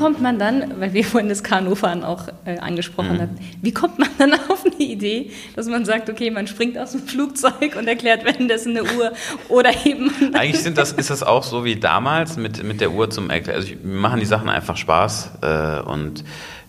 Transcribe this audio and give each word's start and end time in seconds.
kommt 0.00 0.20
man 0.20 0.38
dann, 0.38 0.80
weil 0.80 0.94
wir 0.94 1.04
vorhin 1.04 1.28
das 1.28 1.42
Kanufahren 1.42 2.02
auch 2.02 2.28
äh, 2.44 2.58
angesprochen 2.58 3.14
mhm. 3.14 3.20
hatten, 3.20 3.38
wie 3.60 3.72
kommt 3.72 3.98
man 3.98 4.08
dann 4.18 4.32
auf 4.48 4.64
eine 4.64 4.84
Idee, 4.84 5.30
dass 5.54 5.66
man 5.66 5.84
sagt, 5.84 6.08
okay, 6.08 6.30
man 6.30 6.46
springt 6.46 6.78
aus 6.78 6.92
dem 6.92 7.02
Flugzeug 7.02 7.76
und 7.78 7.86
erklärt 7.86 8.24
währenddessen 8.24 8.76
eine 8.76 8.82
Uhr 8.82 9.12
oder 9.48 9.70
eben... 9.84 10.10
Eigentlich 10.32 10.62
sind 10.62 10.78
das, 10.78 10.92
ist 10.92 11.10
das 11.10 11.22
auch 11.22 11.44
so 11.44 11.64
wie 11.64 11.76
damals 11.76 12.36
mit, 12.36 12.64
mit 12.64 12.80
der 12.80 12.92
Uhr 12.92 13.10
zum 13.10 13.30
Erklären. 13.30 13.58
Also 13.58 13.68
ich, 13.68 13.84
machen 13.84 14.20
die 14.20 14.26
Sachen 14.26 14.48
einfach 14.48 14.76
Spaß 14.76 15.30
äh, 15.42 15.80
und 15.80 16.24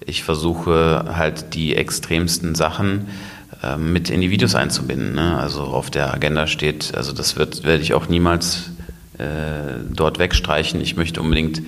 ich 0.05 0.23
versuche 0.23 1.05
halt 1.15 1.53
die 1.53 1.75
extremsten 1.75 2.55
Sachen 2.55 3.07
äh, 3.63 3.77
mit 3.77 4.09
in 4.09 4.21
die 4.21 4.29
Videos 4.29 4.55
einzubinden. 4.55 5.13
Ne? 5.13 5.37
Also 5.37 5.61
auf 5.61 5.89
der 5.89 6.13
Agenda 6.13 6.47
steht, 6.47 6.93
also 6.95 7.13
das 7.13 7.37
wird, 7.37 7.63
werde 7.63 7.81
ich 7.81 7.93
auch 7.93 8.09
niemals 8.09 8.71
äh, 9.17 9.79
dort 9.89 10.17
wegstreichen. 10.19 10.81
Ich 10.81 10.97
möchte 10.97 11.21
unbedingt 11.21 11.61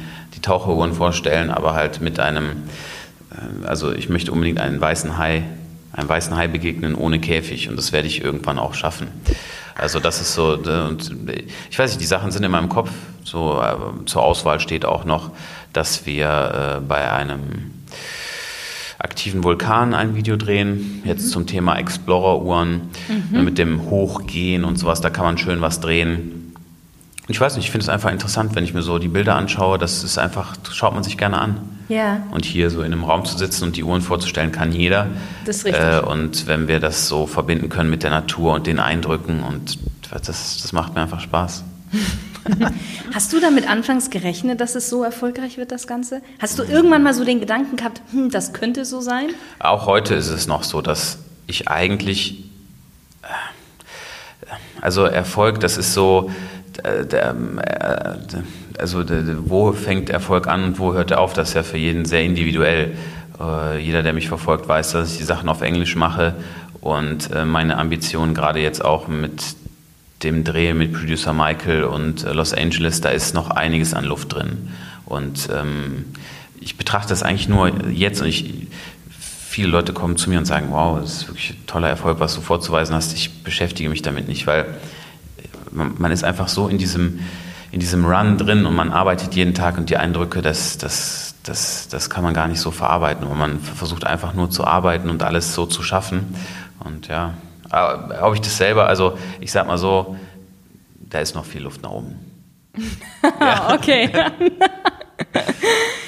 die 0.43 0.47
Taucheruhren 0.47 0.93
vorstellen, 0.93 1.49
aber 1.49 1.73
halt 1.73 2.01
mit 2.01 2.19
einem, 2.19 2.63
äh, 3.31 3.65
also 3.65 3.91
ich 3.91 4.09
möchte 4.09 4.31
unbedingt 4.31 4.59
einen 4.59 4.79
weißen 4.79 5.17
Hai, 5.17 5.43
einem 5.93 6.09
weißen 6.09 6.35
Hai 6.35 6.47
begegnen 6.47 6.95
ohne 6.95 7.19
Käfig 7.19 7.69
und 7.69 7.77
das 7.77 7.91
werde 7.91 8.07
ich 8.07 8.23
irgendwann 8.23 8.59
auch 8.59 8.73
schaffen. 8.73 9.07
Also 9.75 9.99
das 9.99 10.21
ist 10.21 10.33
so, 10.33 10.53
und 10.53 11.11
ich 11.69 11.79
weiß 11.79 11.91
nicht, 11.91 12.01
die 12.01 12.05
Sachen 12.05 12.31
sind 12.31 12.43
in 12.43 12.51
meinem 12.51 12.69
Kopf. 12.69 12.91
So 13.23 13.59
zur 14.05 14.21
Auswahl 14.21 14.59
steht 14.59 14.85
auch 14.85 15.05
noch, 15.05 15.31
dass 15.71 16.05
wir 16.05 16.83
bei 16.87 17.11
einem 17.11 17.71
aktiven 19.03 19.43
Vulkan 19.43 19.93
ein 19.93 20.15
Video 20.15 20.37
drehen, 20.37 21.01
jetzt 21.05 21.25
mhm. 21.25 21.29
zum 21.29 21.47
Thema 21.47 21.77
Explorer-Uhren, 21.77 22.81
mhm. 23.31 23.43
Mit 23.43 23.57
dem 23.57 23.89
Hochgehen 23.89 24.63
und 24.63 24.77
sowas, 24.77 25.01
da 25.01 25.09
kann 25.09 25.25
man 25.25 25.37
schön 25.37 25.61
was 25.61 25.79
drehen. 25.79 26.42
Ich 27.27 27.39
weiß 27.39 27.55
nicht, 27.55 27.65
ich 27.65 27.71
finde 27.71 27.83
es 27.83 27.89
einfach 27.89 28.11
interessant, 28.11 28.53
wenn 28.55 28.65
ich 28.65 28.73
mir 28.73 28.81
so 28.81 28.99
die 28.99 29.07
Bilder 29.07 29.35
anschaue, 29.35 29.77
das 29.77 30.03
ist 30.03 30.17
einfach, 30.17 30.57
das 30.57 30.75
schaut 30.75 30.93
man 30.93 31.03
sich 31.03 31.17
gerne 31.17 31.39
an. 31.39 31.57
Ja. 31.87 32.23
Und 32.31 32.45
hier 32.45 32.69
so 32.69 32.81
in 32.81 32.91
einem 32.91 33.03
Raum 33.03 33.23
zu 33.25 33.37
sitzen 33.37 33.65
und 33.65 33.77
die 33.77 33.83
Uhren 33.83 34.01
vorzustellen, 34.01 34.51
kann 34.51 34.71
jeder. 34.71 35.07
Das 35.45 35.57
ist 35.57 35.65
richtig. 35.65 35.83
Äh, 35.83 35.99
und 35.99 36.47
wenn 36.47 36.67
wir 36.67 36.79
das 36.79 37.07
so 37.07 37.27
verbinden 37.27 37.69
können 37.69 37.89
mit 37.89 38.03
der 38.03 38.09
Natur 38.09 38.53
und 38.53 38.67
den 38.67 38.79
Eindrücken 38.79 39.43
und 39.43 39.79
das, 40.11 40.25
das 40.61 40.73
macht 40.73 40.95
mir 40.95 41.01
einfach 41.01 41.21
Spaß. 41.21 41.63
Hast 43.13 43.31
du 43.31 43.39
damit 43.39 43.69
anfangs 43.69 44.09
gerechnet, 44.09 44.59
dass 44.59 44.75
es 44.75 44.89
so 44.89 45.03
erfolgreich 45.03 45.57
wird, 45.57 45.71
das 45.71 45.87
Ganze? 45.87 46.21
Hast 46.39 46.59
du 46.59 46.63
irgendwann 46.63 47.03
mal 47.03 47.13
so 47.13 47.23
den 47.23 47.39
Gedanken 47.39 47.77
gehabt, 47.77 48.01
hm, 48.11 48.31
das 48.31 48.53
könnte 48.53 48.85
so 48.85 49.01
sein? 49.01 49.27
Auch 49.59 49.85
heute 49.85 50.15
ist 50.15 50.29
es 50.29 50.47
noch 50.47 50.63
so, 50.63 50.81
dass 50.81 51.19
ich 51.47 51.69
eigentlich, 51.69 52.43
äh, 53.21 53.27
also 54.81 55.05
Erfolg, 55.05 55.61
das 55.61 55.77
ist 55.77 55.93
so, 55.93 56.29
der, 56.81 57.35
äh, 57.57 58.79
also 58.79 59.03
wo 59.45 59.71
fängt 59.73 60.09
Erfolg 60.09 60.47
an 60.47 60.63
und 60.63 60.79
wo 60.79 60.93
hört 60.93 61.11
er 61.11 61.19
auf, 61.19 61.33
das 61.33 61.49
ist 61.49 61.55
ja 61.55 61.63
für 61.63 61.77
jeden 61.77 62.05
sehr 62.05 62.23
individuell. 62.23 62.95
Jeder, 63.79 64.03
der 64.03 64.13
mich 64.13 64.27
verfolgt, 64.27 64.67
weiß, 64.67 64.91
dass 64.91 65.11
ich 65.11 65.17
die 65.17 65.23
Sachen 65.23 65.49
auf 65.49 65.61
Englisch 65.61 65.95
mache 65.95 66.35
und 66.81 67.29
meine 67.45 67.77
Ambition 67.77 68.35
gerade 68.35 68.59
jetzt 68.59 68.85
auch 68.85 69.07
mit 69.07 69.55
dem 70.23 70.43
Dreh 70.43 70.73
mit 70.73 70.93
Producer 70.93 71.33
Michael 71.33 71.83
und 71.83 72.23
äh, 72.23 72.33
Los 72.33 72.53
Angeles, 72.53 73.01
da 73.01 73.09
ist 73.09 73.33
noch 73.33 73.49
einiges 73.49 73.93
an 73.93 74.05
Luft 74.05 74.33
drin. 74.33 74.69
Und 75.05 75.49
ähm, 75.53 76.05
ich 76.59 76.77
betrachte 76.77 77.09
das 77.09 77.23
eigentlich 77.23 77.49
nur 77.49 77.71
jetzt 77.89 78.21
und 78.21 78.27
ich, 78.27 78.67
viele 79.09 79.67
Leute 79.67 79.93
kommen 79.93 80.17
zu 80.17 80.29
mir 80.29 80.39
und 80.39 80.45
sagen, 80.45 80.67
wow, 80.69 80.99
das 80.99 81.13
ist 81.13 81.27
wirklich 81.27 81.51
ein 81.51 81.67
toller 81.67 81.89
Erfolg, 81.89 82.19
was 82.19 82.33
du 82.35 82.41
vorzuweisen 82.41 82.95
hast. 82.95 83.13
Ich 83.13 83.43
beschäftige 83.43 83.89
mich 83.89 84.01
damit 84.01 84.27
nicht, 84.27 84.47
weil 84.47 84.65
man, 85.73 85.95
man 85.97 86.11
ist 86.11 86.23
einfach 86.23 86.47
so 86.47 86.67
in 86.67 86.77
diesem, 86.77 87.19
in 87.71 87.79
diesem 87.79 88.05
Run 88.05 88.37
drin 88.37 88.65
und 88.65 88.75
man 88.75 88.91
arbeitet 88.91 89.35
jeden 89.35 89.53
Tag 89.53 89.77
und 89.77 89.89
die 89.89 89.97
Eindrücke, 89.97 90.41
das, 90.41 90.77
das, 90.77 91.35
das, 91.43 91.87
das 91.89 92.09
kann 92.09 92.23
man 92.23 92.33
gar 92.33 92.47
nicht 92.47 92.59
so 92.59 92.71
verarbeiten. 92.71 93.25
Und 93.25 93.37
man 93.37 93.59
versucht 93.59 94.05
einfach 94.05 94.33
nur 94.33 94.49
zu 94.49 94.65
arbeiten 94.65 95.09
und 95.09 95.23
alles 95.23 95.53
so 95.53 95.65
zu 95.65 95.83
schaffen. 95.83 96.35
Und 96.79 97.07
ja, 97.07 97.33
ob 98.21 98.35
ich 98.35 98.41
das 98.41 98.57
selber, 98.57 98.87
also 98.87 99.17
ich 99.39 99.51
sag 99.51 99.67
mal 99.67 99.77
so, 99.77 100.15
da 101.09 101.19
ist 101.19 101.35
noch 101.35 101.45
viel 101.45 101.61
Luft 101.61 101.81
nach 101.81 101.91
oben. 101.91 102.15
ja. 103.39 103.73
okay. 103.73 104.09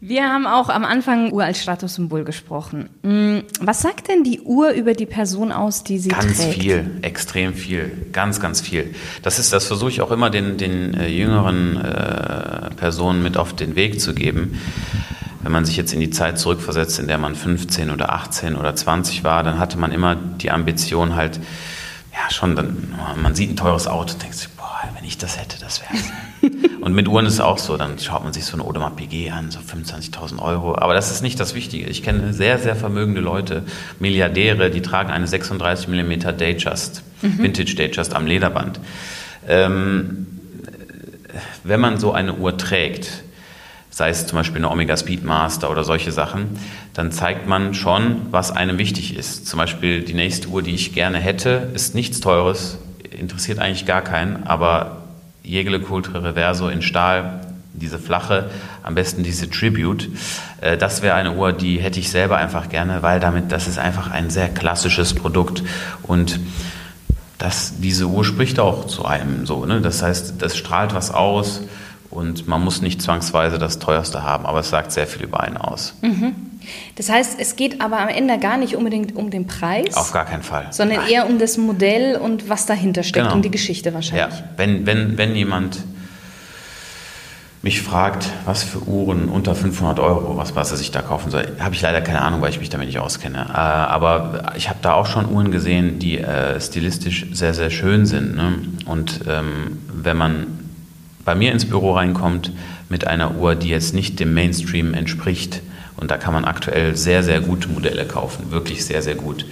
Wir 0.00 0.24
haben 0.24 0.46
auch 0.46 0.68
am 0.68 0.84
Anfang 0.84 1.32
Uhr 1.32 1.44
als 1.44 1.62
Statussymbol 1.62 2.24
gesprochen. 2.24 2.90
Mm, 3.02 3.38
was 3.60 3.80
sagt 3.80 4.08
denn 4.08 4.24
die 4.24 4.42
Uhr 4.42 4.72
über 4.72 4.92
die 4.92 5.06
Person 5.06 5.52
aus, 5.52 5.84
die 5.84 5.98
sie 5.98 6.10
ganz 6.10 6.36
trägt? 6.36 6.38
Ganz 6.38 6.54
viel, 6.54 6.90
extrem 7.00 7.54
viel, 7.54 7.90
ganz, 8.12 8.38
ganz 8.38 8.60
viel. 8.60 8.94
Das 9.22 9.38
ist, 9.38 9.54
das 9.54 9.66
versuche 9.66 9.88
ich 9.90 10.02
auch 10.02 10.10
immer 10.10 10.28
den, 10.28 10.58
den 10.58 10.92
äh, 10.92 11.08
jüngeren 11.08 11.78
äh, 11.82 12.70
Personen 12.76 13.22
mit 13.22 13.38
auf 13.38 13.56
den 13.56 13.74
Weg 13.74 13.98
zu 13.98 14.14
geben. 14.14 14.60
Wenn 15.42 15.52
man 15.52 15.64
sich 15.64 15.78
jetzt 15.78 15.94
in 15.94 16.00
die 16.00 16.10
Zeit 16.10 16.38
zurückversetzt, 16.38 16.98
in 16.98 17.06
der 17.06 17.16
man 17.16 17.34
15 17.34 17.90
oder 17.90 18.12
18 18.12 18.54
oder 18.54 18.76
20 18.76 19.24
war, 19.24 19.44
dann 19.44 19.58
hatte 19.58 19.78
man 19.78 19.92
immer 19.92 20.14
die 20.14 20.50
Ambition 20.50 21.16
halt, 21.16 21.40
ja 22.12 22.30
schon, 22.30 22.54
dann, 22.54 22.94
man 23.22 23.34
sieht 23.34 23.50
ein 23.50 23.56
teures 23.56 23.86
Auto 23.86 24.12
und 24.12 24.22
denkt 24.22 24.36
sich, 24.36 24.48
wenn 24.94 25.04
ich 25.04 25.18
das 25.18 25.38
hätte, 25.38 25.58
das 25.60 25.80
wäre 25.80 25.94
es. 25.94 26.50
und 26.80 26.94
mit 26.94 27.08
Uhren 27.08 27.26
ist 27.26 27.34
es 27.34 27.40
auch 27.40 27.58
so, 27.58 27.76
dann 27.76 27.98
schaut 27.98 28.24
man 28.24 28.32
sich 28.32 28.44
so 28.44 28.56
ein 28.56 28.60
Audemars 28.60 28.96
PG 28.96 29.30
an, 29.30 29.50
so 29.50 29.60
25.000 29.60 30.40
Euro. 30.40 30.76
Aber 30.76 30.94
das 30.94 31.10
ist 31.10 31.22
nicht 31.22 31.40
das 31.40 31.54
Wichtige. 31.54 31.86
Ich 31.86 32.02
kenne 32.02 32.32
sehr, 32.32 32.58
sehr 32.58 32.76
vermögende 32.76 33.20
Leute, 33.20 33.64
Milliardäre, 33.98 34.70
die 34.70 34.82
tragen 34.82 35.10
eine 35.10 35.26
36 35.26 35.88
mm 35.88 36.20
Datejust, 36.20 37.02
mhm. 37.22 37.38
Vintage 37.38 37.74
Datejust 37.76 38.14
am 38.14 38.26
Lederband. 38.26 38.80
Ähm, 39.48 40.26
wenn 41.64 41.80
man 41.80 41.98
so 41.98 42.12
eine 42.12 42.34
Uhr 42.34 42.56
trägt, 42.56 43.24
sei 43.90 44.10
es 44.10 44.26
zum 44.26 44.36
Beispiel 44.36 44.58
eine 44.58 44.70
Omega 44.70 44.96
Speedmaster 44.96 45.70
oder 45.70 45.82
solche 45.82 46.12
Sachen, 46.12 46.58
dann 46.92 47.12
zeigt 47.12 47.46
man 47.46 47.72
schon, 47.72 48.26
was 48.30 48.50
einem 48.50 48.78
wichtig 48.78 49.16
ist. 49.16 49.46
Zum 49.46 49.58
Beispiel 49.58 50.02
die 50.02 50.14
nächste 50.14 50.48
Uhr, 50.48 50.62
die 50.62 50.74
ich 50.74 50.92
gerne 50.92 51.18
hätte, 51.18 51.70
ist 51.74 51.94
nichts 51.94 52.20
Teures, 52.20 52.78
interessiert 53.18 53.58
eigentlich 53.58 53.86
gar 53.86 54.02
keinen, 54.02 54.46
aber 54.46 55.02
Jägele 55.42 55.80
Cultre 55.80 56.24
Reverso 56.24 56.68
in 56.68 56.82
Stahl, 56.82 57.40
diese 57.72 57.98
flache, 57.98 58.50
am 58.82 58.94
besten 58.94 59.22
diese 59.22 59.48
Tribute, 59.50 60.08
äh, 60.60 60.76
das 60.76 61.02
wäre 61.02 61.14
eine 61.14 61.34
Uhr, 61.34 61.52
die 61.52 61.78
hätte 61.78 62.00
ich 62.00 62.10
selber 62.10 62.36
einfach 62.36 62.68
gerne, 62.68 63.02
weil 63.02 63.20
damit, 63.20 63.52
das 63.52 63.68
ist 63.68 63.78
einfach 63.78 64.10
ein 64.10 64.30
sehr 64.30 64.48
klassisches 64.48 65.14
Produkt 65.14 65.62
und 66.02 66.40
das, 67.38 67.74
diese 67.78 68.06
Uhr 68.06 68.24
spricht 68.24 68.58
auch 68.58 68.86
zu 68.86 69.04
einem 69.04 69.46
so. 69.46 69.66
Ne? 69.66 69.80
Das 69.80 70.02
heißt, 70.02 70.40
das 70.40 70.56
strahlt 70.56 70.94
was 70.94 71.10
aus 71.10 71.62
und 72.10 72.48
man 72.48 72.64
muss 72.64 72.80
nicht 72.80 73.02
zwangsweise 73.02 73.58
das 73.58 73.78
teuerste 73.78 74.22
haben, 74.22 74.46
aber 74.46 74.60
es 74.60 74.70
sagt 74.70 74.92
sehr 74.92 75.06
viel 75.06 75.22
über 75.22 75.40
einen 75.40 75.58
aus. 75.58 75.94
Mhm. 76.00 76.34
Das 76.96 77.08
heißt, 77.10 77.38
es 77.38 77.56
geht 77.56 77.80
aber 77.80 78.00
am 78.00 78.08
Ende 78.08 78.38
gar 78.38 78.56
nicht 78.56 78.76
unbedingt 78.76 79.16
um 79.16 79.30
den 79.30 79.46
Preis. 79.46 79.94
Auf 79.94 80.12
gar 80.12 80.24
keinen 80.24 80.42
Fall. 80.42 80.68
Sondern 80.70 80.98
Nein. 80.98 81.10
eher 81.10 81.26
um 81.28 81.38
das 81.38 81.56
Modell 81.56 82.16
und 82.16 82.48
was 82.48 82.66
dahinter 82.66 83.02
steckt, 83.02 83.26
genau. 83.26 83.36
um 83.36 83.42
die 83.42 83.50
Geschichte 83.50 83.94
wahrscheinlich. 83.94 84.38
Ja, 84.38 84.44
wenn, 84.56 84.86
wenn, 84.86 85.18
wenn 85.18 85.34
jemand 85.34 85.78
mich 87.66 87.82
fragt, 87.82 88.28
was 88.44 88.62
für 88.62 88.86
Uhren 88.86 89.28
unter 89.28 89.56
500 89.56 89.98
Euro, 89.98 90.36
was, 90.36 90.54
was 90.54 90.70
er 90.70 90.76
sich 90.76 90.92
da 90.92 91.02
kaufen 91.02 91.32
soll, 91.32 91.48
habe 91.58 91.74
ich 91.74 91.82
leider 91.82 92.00
keine 92.00 92.22
Ahnung, 92.22 92.40
weil 92.40 92.50
ich 92.50 92.60
mich 92.60 92.68
damit 92.68 92.86
nicht 92.86 93.00
auskenne. 93.00 93.46
Äh, 93.48 93.56
aber 93.56 94.52
ich 94.56 94.68
habe 94.68 94.78
da 94.82 94.92
auch 94.92 95.06
schon 95.06 95.28
Uhren 95.28 95.50
gesehen, 95.50 95.98
die 95.98 96.18
äh, 96.18 96.60
stilistisch 96.60 97.26
sehr, 97.32 97.54
sehr 97.54 97.70
schön 97.70 98.06
sind. 98.06 98.36
Ne? 98.36 98.58
Und 98.84 99.22
ähm, 99.28 99.78
wenn 99.92 100.16
man 100.16 100.46
bei 101.24 101.34
mir 101.34 101.50
ins 101.50 101.64
Büro 101.64 101.94
reinkommt 101.94 102.52
mit 102.88 103.04
einer 103.04 103.34
Uhr, 103.34 103.56
die 103.56 103.68
jetzt 103.68 103.94
nicht 103.94 104.20
dem 104.20 104.32
Mainstream 104.32 104.94
entspricht, 104.94 105.60
und 105.96 106.10
da 106.10 106.16
kann 106.16 106.34
man 106.34 106.44
aktuell 106.44 106.96
sehr, 106.96 107.22
sehr 107.22 107.40
gute 107.40 107.68
Modelle 107.68 108.06
kaufen, 108.06 108.50
wirklich 108.50 108.84
sehr, 108.84 109.02
sehr 109.02 109.14
gut, 109.14 109.46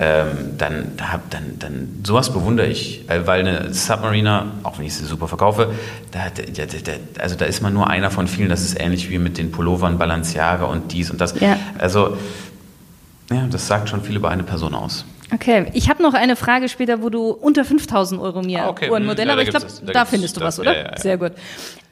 ähm, 0.00 0.56
dann, 0.56 0.92
dann, 0.96 1.58
dann 1.58 2.02
sowas 2.04 2.32
bewundere 2.32 2.68
ich, 2.68 3.04
weil 3.08 3.40
eine 3.40 3.74
Submariner, 3.74 4.46
auch 4.62 4.78
wenn 4.78 4.86
ich 4.86 4.94
sie 4.94 5.04
super 5.04 5.26
verkaufe, 5.26 5.72
da, 6.12 6.30
da, 6.30 6.66
da, 6.66 6.92
also 7.20 7.34
da 7.34 7.44
ist 7.46 7.62
man 7.62 7.74
nur 7.74 7.90
einer 7.90 8.12
von 8.12 8.28
vielen, 8.28 8.48
das 8.48 8.62
ist 8.62 8.80
ähnlich 8.80 9.10
wie 9.10 9.18
mit 9.18 9.38
den 9.38 9.50
Pullovern 9.50 9.98
Balenciaga 9.98 10.66
und 10.66 10.92
dies 10.92 11.10
und 11.10 11.20
das. 11.20 11.38
Ja. 11.40 11.58
Also 11.78 12.16
ja, 13.30 13.46
das 13.50 13.66
sagt 13.66 13.88
schon 13.88 14.02
viel 14.02 14.16
über 14.16 14.30
eine 14.30 14.44
Person 14.44 14.74
aus. 14.74 15.04
Okay, 15.32 15.66
ich 15.74 15.90
habe 15.90 16.02
noch 16.02 16.14
eine 16.14 16.36
Frage 16.36 16.68
später, 16.68 17.02
wo 17.02 17.10
du 17.10 17.28
unter 17.30 17.64
5000 17.64 18.20
Euro 18.20 18.40
mir 18.42 18.64
ah, 18.64 18.68
okay. 18.68 18.90
Uhrenmodelle, 18.90 19.28
ja, 19.28 19.32
aber 19.34 19.42
ich 19.42 19.50
glaube, 19.50 19.66
da, 19.84 19.92
da 19.92 20.04
findest 20.06 20.36
du 20.36 20.40
was, 20.40 20.58
oder? 20.58 20.74
Ja, 20.74 20.90
ja, 20.90 20.98
Sehr 20.98 21.18
gut. 21.18 21.32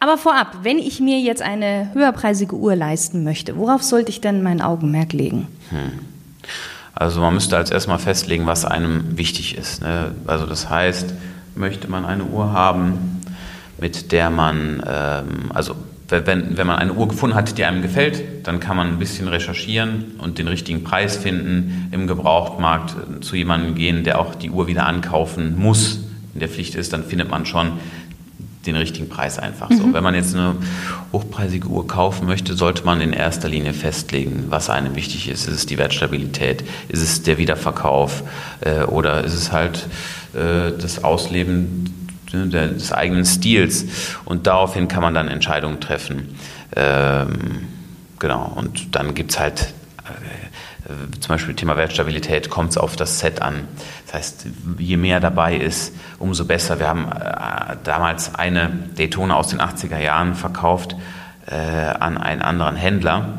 Aber 0.01 0.17
vorab, 0.17 0.59
wenn 0.63 0.79
ich 0.79 1.01
mir 1.01 1.19
jetzt 1.21 1.43
eine 1.43 1.91
höherpreisige 1.93 2.57
Uhr 2.57 2.75
leisten 2.77 3.25
möchte, 3.25 3.57
worauf 3.57 3.83
sollte 3.83 4.11
ich 4.11 4.21
denn 4.23 4.43
mein 4.43 4.63
Augenmerk 4.63 5.13
legen? 5.13 5.49
Hm. 5.71 5.93
Also 6.95 7.21
man 7.21 7.35
müsste 7.35 7.59
als 7.59 7.71
erstmal 7.71 7.99
festlegen, 7.99 8.47
was 8.47 8.65
einem 8.65 9.19
wichtig 9.19 9.59
ist. 9.59 9.83
Ne? 9.83 10.13
Also 10.27 10.47
das 10.47 10.71
heißt, 10.71 11.13
möchte 11.55 11.89
man 11.91 12.07
eine 12.07 12.25
Uhr 12.25 12.53
haben, 12.53 13.21
mit 13.79 14.13
der 14.13 14.31
man, 14.31 14.83
ähm, 14.87 15.51
also 15.53 15.77
wenn, 16.09 16.57
wenn 16.57 16.67
man 16.67 16.77
eine 16.77 16.95
Uhr 16.95 17.09
gefunden 17.09 17.35
hat, 17.35 17.59
die 17.59 17.65
einem 17.65 17.83
gefällt, 17.83 18.47
dann 18.47 18.61
kann 18.61 18.77
man 18.77 18.89
ein 18.89 18.99
bisschen 18.99 19.29
recherchieren 19.29 20.13
und 20.19 20.39
den 20.39 20.47
richtigen 20.49 20.85
Preis 20.85 21.17
finden, 21.17 21.89
im 21.91 22.07
Gebrauchtmarkt 22.07 22.95
äh, 22.95 23.21
zu 23.21 23.37
jemandem 23.37 23.75
gehen, 23.75 24.05
der 24.05 24.21
auch 24.21 24.35
die 24.35 24.51
Uhr 24.51 24.67
wieder 24.69 24.87
ankaufen 24.87 25.57
muss, 25.59 26.01
in 26.35 26.41
der 26.41 26.49
Pflicht 26.49 26.75
ist, 26.75 26.93
dann 26.93 27.03
findet 27.03 27.31
man 27.31 27.47
schon 27.47 27.73
den 28.67 28.77
richtigen 28.77 29.09
Preis 29.09 29.39
einfach. 29.39 29.71
Mhm. 29.71 29.77
So, 29.77 29.95
wenn 29.95 30.03
man 30.03 30.15
jetzt 30.15 30.35
eine 30.35 30.57
hochpreisige 31.13 31.69
Uhr 31.69 31.87
kaufen 31.87 32.27
möchte, 32.27 32.55
sollte 32.55 32.85
man 32.85 33.01
in 33.01 33.13
erster 33.13 33.49
Linie 33.49 33.73
festlegen, 33.73 34.47
was 34.49 34.71
einem 34.71 34.97
wichtig 34.97 35.29
ist. 35.29 35.49
Ist 35.49 35.55
es 35.55 35.67
die 35.67 35.79
Wertstabilität? 35.79 36.65
Ist 36.89 37.03
es 37.03 37.23
der 37.23 37.39
Wiederverkauf? 37.39 38.23
Äh, 38.61 38.83
oder 38.83 39.25
ist 39.25 39.35
es 39.35 39.53
halt 39.53 39.87
äh, 40.35 40.73
das 40.79 41.05
Ausleben 41.05 42.06
des 42.33 42.93
eigenen 42.93 43.25
Stils? 43.25 43.87
Und 44.25 44.47
daraufhin 44.47 44.89
kann 44.89 45.03
man 45.03 45.15
dann 45.15 45.29
Entscheidungen 45.29 45.81
treffen. 45.81 46.37
Ähm, 46.75 47.69
genau. 48.19 48.53
Und 48.57 48.95
dann 48.95 49.15
gibt 49.15 49.33
es 49.33 49.39
halt 49.41 49.75
äh, 50.87 51.19
zum 51.19 51.35
Beispiel 51.35 51.55
Thema 51.55 51.77
Wertstabilität, 51.77 52.49
kommt 52.49 52.71
es 52.71 52.79
auf 52.79 52.95
das 52.97 53.19
Set 53.19 53.43
an. 53.43 53.67
Das 54.07 54.15
heißt, 54.15 54.47
je 54.79 54.97
mehr 54.97 55.19
dabei 55.19 55.57
ist, 55.57 55.93
umso 56.19 56.45
besser. 56.45 56.79
Wir 56.79 56.89
haben 56.89 57.11
äh, 57.11 57.77
damals 57.83 58.35
eine 58.35 58.71
Daytona 58.97 59.35
aus 59.35 59.49
den 59.49 59.61
80er 59.61 59.99
Jahren 59.99 60.35
verkauft 60.35 60.95
äh, 61.47 61.55
an 61.55 62.19
einen 62.19 62.43
anderen 62.43 62.77
Händler. 62.77 63.39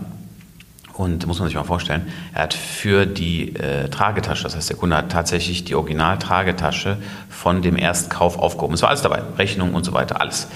Und 0.97 1.27
muss 1.27 1.38
man 1.38 1.47
sich 1.47 1.55
mal 1.55 1.63
vorstellen, 1.63 2.07
er 2.33 2.44
hat 2.44 2.55
für 2.55 3.05
die 3.05 3.55
äh, 3.55 3.88
Tragetasche, 3.88 4.44
das 4.44 4.55
heißt, 4.55 4.71
der 4.71 4.77
Kunde 4.77 4.97
hat 4.97 5.11
tatsächlich 5.11 5.63
die 5.63 5.75
Original-Tragetasche 5.75 6.97
von 7.29 7.61
dem 7.61 7.77
Erstkauf 7.77 8.39
aufgehoben. 8.39 8.73
Es 8.73 8.81
war 8.81 8.89
alles 8.89 9.03
dabei, 9.03 9.21
Rechnung 9.38 9.75
und 9.75 9.83
so 9.83 9.94
weiter, 9.94 10.19
alles. 10.19 10.47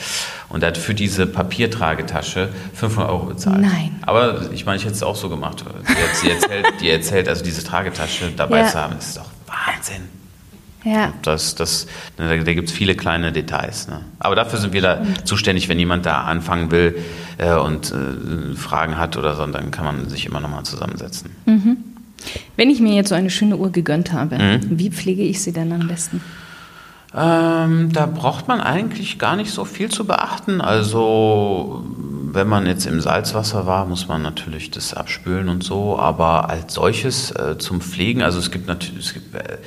Und 0.49 0.63
er 0.63 0.69
hat 0.69 0.79
für 0.79 0.95
diese 0.95 1.27
Papiertragetasche 1.27 2.49
500 2.73 3.11
Euro 3.11 3.25
bezahlt. 3.27 3.61
Nein. 3.61 3.99
Aber 4.01 4.51
ich 4.51 4.65
meine, 4.65 4.77
ich 4.77 4.83
hätte 4.85 4.95
es 4.95 5.03
auch 5.03 5.15
so 5.15 5.29
gemacht. 5.29 5.63
Die, 5.88 6.25
die, 6.25 6.31
erzählt, 6.31 6.65
die 6.81 6.89
erzählt, 6.89 7.29
also 7.29 7.43
diese 7.43 7.63
Tragetasche 7.63 8.31
dabei 8.35 8.61
ja. 8.61 8.67
zu 8.67 8.79
haben, 8.79 8.95
das 8.95 9.09
ist 9.09 9.17
doch 9.17 9.29
Wahnsinn. 9.45 10.20
Ja. 10.83 11.13
Das, 11.22 11.56
das, 11.56 11.88
da, 12.18 12.28
da 12.28 12.54
gibt 12.54 12.69
es 12.69 12.75
viele 12.75 12.95
kleine 12.95 13.31
Details. 13.31 13.88
Ne? 13.88 14.01
Aber 14.19 14.36
dafür 14.36 14.60
sind 14.60 14.74
wir 14.74 14.81
da 14.81 15.01
zuständig, 15.24 15.69
wenn 15.69 15.80
jemand 15.80 16.06
da 16.06 16.24
anfangen 16.24 16.72
will 16.72 16.98
äh, 17.38 17.54
und 17.54 17.92
äh, 17.92 18.56
Fragen 18.56 18.98
hat 18.98 19.18
oder 19.18 19.36
so, 19.36 19.45
dann 19.45 19.72
kann 19.72 19.86
man 19.86 20.10
sich 20.10 20.25
immer 20.25 20.39
nochmal 20.39 20.63
zusammensetzen. 20.63 21.31
Mhm. 21.45 21.78
Wenn 22.56 22.69
ich 22.69 22.80
mir 22.80 22.94
jetzt 22.94 23.10
so 23.10 23.16
eine 23.16 23.30
schöne 23.30 23.57
Uhr 23.57 23.72
gegönnt 23.72 24.13
habe, 24.13 24.38
mhm. 24.38 24.60
wie 24.69 24.89
pflege 24.89 25.24
ich 25.24 25.42
sie 25.42 25.54
denn 25.54 25.72
am 25.72 25.88
besten? 25.88 26.22
Ähm, 27.13 27.92
da 27.92 28.06
braucht 28.06 28.48
man 28.48 28.62
eigentlich 28.62 29.19
gar 29.19 29.36
nicht 29.36 29.51
so 29.51 29.66
viel 29.66 29.89
zu 29.89 30.06
beachten. 30.06 30.62
Also 30.62 31.84
wenn 32.33 32.48
man 32.48 32.66
jetzt 32.66 32.86
im 32.86 33.01
Salzwasser 33.01 33.66
war, 33.66 33.86
muss 33.86 34.07
man 34.07 34.22
natürlich 34.22 34.72
das 34.72 34.94
abspülen 34.94 35.50
und 35.50 35.63
so, 35.63 36.00
aber 36.00 36.50
als 36.50 36.74
solches 36.74 37.31
äh, 37.31 37.57
zum 37.57 37.81
Pflegen, 37.81 38.22
also 38.22 38.39
es 38.39 38.51
gibt 38.51 38.68
natürlich, 38.68 39.06
es 39.06 39.13
gibt, 39.13 39.36
äh, 39.36 39.57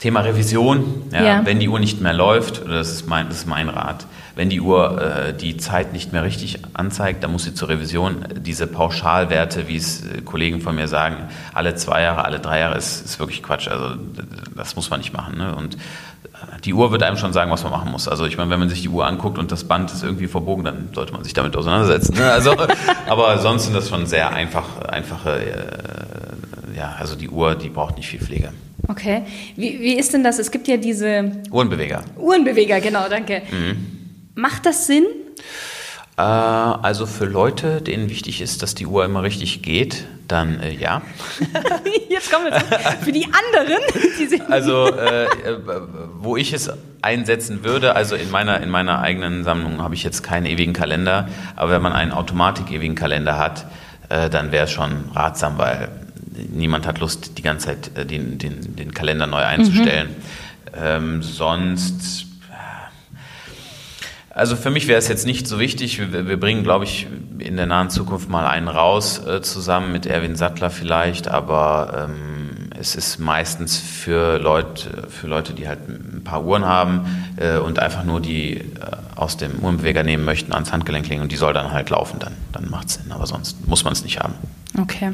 Thema 0.00 0.20
Revision, 0.20 1.02
ja, 1.12 1.22
ja. 1.22 1.40
wenn 1.44 1.60
die 1.60 1.68
Uhr 1.68 1.78
nicht 1.78 2.00
mehr 2.00 2.12
läuft, 2.12 2.62
oder 2.62 2.74
das 2.74 2.90
ist 2.90 3.08
mein, 3.08 3.28
das 3.28 3.38
ist 3.38 3.46
mein 3.46 3.68
Rat, 3.68 4.06
wenn 4.36 4.50
die 4.50 4.60
Uhr 4.60 5.00
äh, 5.00 5.32
die 5.34 5.56
Zeit 5.56 5.92
nicht 5.92 6.12
mehr 6.12 6.24
richtig 6.24 6.58
anzeigt, 6.74 7.22
dann 7.22 7.32
muss 7.32 7.44
sie 7.44 7.54
zur 7.54 7.68
Revision. 7.68 8.24
Diese 8.36 8.66
Pauschalwerte, 8.66 9.68
wie 9.68 9.76
es 9.76 10.04
äh, 10.04 10.22
Kollegen 10.22 10.60
von 10.60 10.74
mir 10.74 10.88
sagen, 10.88 11.28
alle 11.52 11.74
zwei 11.76 12.02
Jahre, 12.02 12.24
alle 12.24 12.40
drei 12.40 12.60
Jahre, 12.60 12.76
ist, 12.76 13.04
ist 13.04 13.18
wirklich 13.18 13.42
Quatsch. 13.42 13.68
Also 13.68 13.96
das 14.56 14.76
muss 14.76 14.90
man 14.90 15.00
nicht 15.00 15.12
machen. 15.12 15.38
Ne? 15.38 15.54
Und 15.54 15.76
die 16.64 16.74
Uhr 16.74 16.90
wird 16.90 17.02
einem 17.02 17.16
schon 17.16 17.32
sagen, 17.32 17.50
was 17.50 17.62
man 17.62 17.72
machen 17.72 17.90
muss. 17.90 18.08
Also 18.08 18.26
ich 18.26 18.36
meine, 18.36 18.50
wenn 18.50 18.58
man 18.58 18.68
sich 18.68 18.82
die 18.82 18.88
Uhr 18.88 19.06
anguckt 19.06 19.38
und 19.38 19.52
das 19.52 19.64
Band 19.64 19.92
ist 19.92 20.02
irgendwie 20.02 20.26
verbogen, 20.26 20.64
dann 20.64 20.88
sollte 20.92 21.12
man 21.12 21.22
sich 21.24 21.32
damit 21.32 21.56
auseinandersetzen. 21.56 22.16
Ne? 22.16 22.30
Also, 22.30 22.56
aber 23.06 23.38
sonst 23.38 23.64
sind 23.64 23.74
das 23.74 23.88
schon 23.88 24.06
sehr 24.06 24.32
einfach, 24.32 24.80
einfache, 24.82 25.40
äh, 25.40 26.76
ja, 26.76 26.96
also 26.98 27.14
die 27.14 27.28
Uhr, 27.28 27.54
die 27.54 27.68
braucht 27.68 27.96
nicht 27.96 28.08
viel 28.08 28.20
Pflege. 28.20 28.52
Okay. 28.88 29.22
Wie, 29.56 29.80
wie 29.80 29.94
ist 29.94 30.12
denn 30.12 30.24
das? 30.24 30.38
Es 30.38 30.50
gibt 30.50 30.68
ja 30.68 30.76
diese 30.76 31.32
Uhrenbeweger. 31.50 32.02
Uhrenbeweger, 32.18 32.80
genau, 32.80 33.08
danke. 33.08 33.42
Mhm. 33.50 33.93
Macht 34.34 34.66
das 34.66 34.86
Sinn? 34.86 35.04
Äh, 36.16 36.22
also 36.22 37.06
für 37.06 37.24
Leute, 37.24 37.80
denen 37.80 38.08
wichtig 38.08 38.40
ist, 38.40 38.62
dass 38.62 38.74
die 38.74 38.86
Uhr 38.86 39.04
immer 39.04 39.22
richtig 39.22 39.62
geht, 39.62 40.04
dann 40.28 40.60
äh, 40.60 40.72
ja. 40.72 41.02
Jetzt 42.08 42.32
kommen 42.32 42.46
wir 42.46 42.58
zu. 42.58 43.04
Für 43.04 43.12
die 43.12 43.26
anderen. 43.26 43.82
Die 44.18 44.40
also 44.42 44.86
äh, 44.86 45.24
äh, 45.24 45.58
wo 46.18 46.36
ich 46.36 46.52
es 46.52 46.70
einsetzen 47.02 47.64
würde, 47.64 47.94
also 47.94 48.14
in 48.16 48.30
meiner, 48.30 48.60
in 48.60 48.70
meiner 48.70 49.00
eigenen 49.00 49.44
Sammlung 49.44 49.82
habe 49.82 49.94
ich 49.94 50.02
jetzt 50.02 50.22
keinen 50.22 50.46
ewigen 50.46 50.72
Kalender, 50.72 51.28
aber 51.56 51.72
wenn 51.72 51.82
man 51.82 51.92
einen 51.92 52.12
Automatik-ewigen 52.12 52.94
Kalender 52.94 53.38
hat, 53.38 53.66
äh, 54.08 54.30
dann 54.30 54.52
wäre 54.52 54.64
es 54.64 54.70
schon 54.70 55.10
ratsam, 55.14 55.58
weil 55.58 55.90
niemand 56.50 56.86
hat 56.86 57.00
Lust, 57.00 57.38
die 57.38 57.42
ganze 57.42 57.66
Zeit 57.66 58.10
den, 58.10 58.38
den, 58.38 58.76
den 58.76 58.94
Kalender 58.94 59.26
neu 59.26 59.42
einzustellen. 59.42 60.08
Mhm. 60.08 60.78
Ähm, 60.82 61.22
sonst 61.22 62.26
also 64.34 64.56
für 64.56 64.70
mich 64.70 64.88
wäre 64.88 64.98
es 64.98 65.08
jetzt 65.08 65.26
nicht 65.26 65.46
so 65.46 65.60
wichtig. 65.60 65.98
Wir, 65.98 66.26
wir 66.26 66.38
bringen, 66.38 66.64
glaube 66.64 66.84
ich, 66.84 67.06
in 67.38 67.56
der 67.56 67.66
nahen 67.66 67.88
Zukunft 67.88 68.28
mal 68.28 68.46
einen 68.46 68.68
raus 68.68 69.24
äh, 69.24 69.40
zusammen 69.42 69.92
mit 69.92 70.06
Erwin 70.06 70.34
Sattler 70.34 70.70
vielleicht, 70.70 71.28
aber 71.28 72.08
ähm, 72.08 72.70
es 72.76 72.96
ist 72.96 73.18
meistens 73.18 73.78
für 73.78 74.38
Leute, 74.38 75.06
für 75.08 75.28
Leute, 75.28 75.52
die 75.52 75.68
halt 75.68 75.88
ein 75.88 76.22
paar 76.24 76.44
Uhren 76.44 76.64
haben 76.64 77.32
äh, 77.36 77.58
und 77.58 77.78
einfach 77.78 78.02
nur 78.02 78.20
die 78.20 78.56
äh, 78.56 78.64
aus 79.14 79.36
dem 79.36 79.60
Uhrenbeweger 79.60 80.02
nehmen 80.02 80.24
möchten, 80.24 80.52
ans 80.52 80.72
Handgelenk 80.72 81.08
legen 81.08 81.22
und 81.22 81.30
die 81.30 81.36
soll 81.36 81.52
dann 81.52 81.70
halt 81.70 81.90
laufen, 81.90 82.18
dann, 82.18 82.34
dann 82.52 82.68
macht 82.68 82.88
es 82.88 82.94
Sinn. 82.94 83.12
Aber 83.12 83.26
sonst 83.26 83.68
muss 83.68 83.84
man 83.84 83.92
es 83.92 84.02
nicht 84.02 84.18
haben. 84.18 84.34
Okay. 84.76 85.12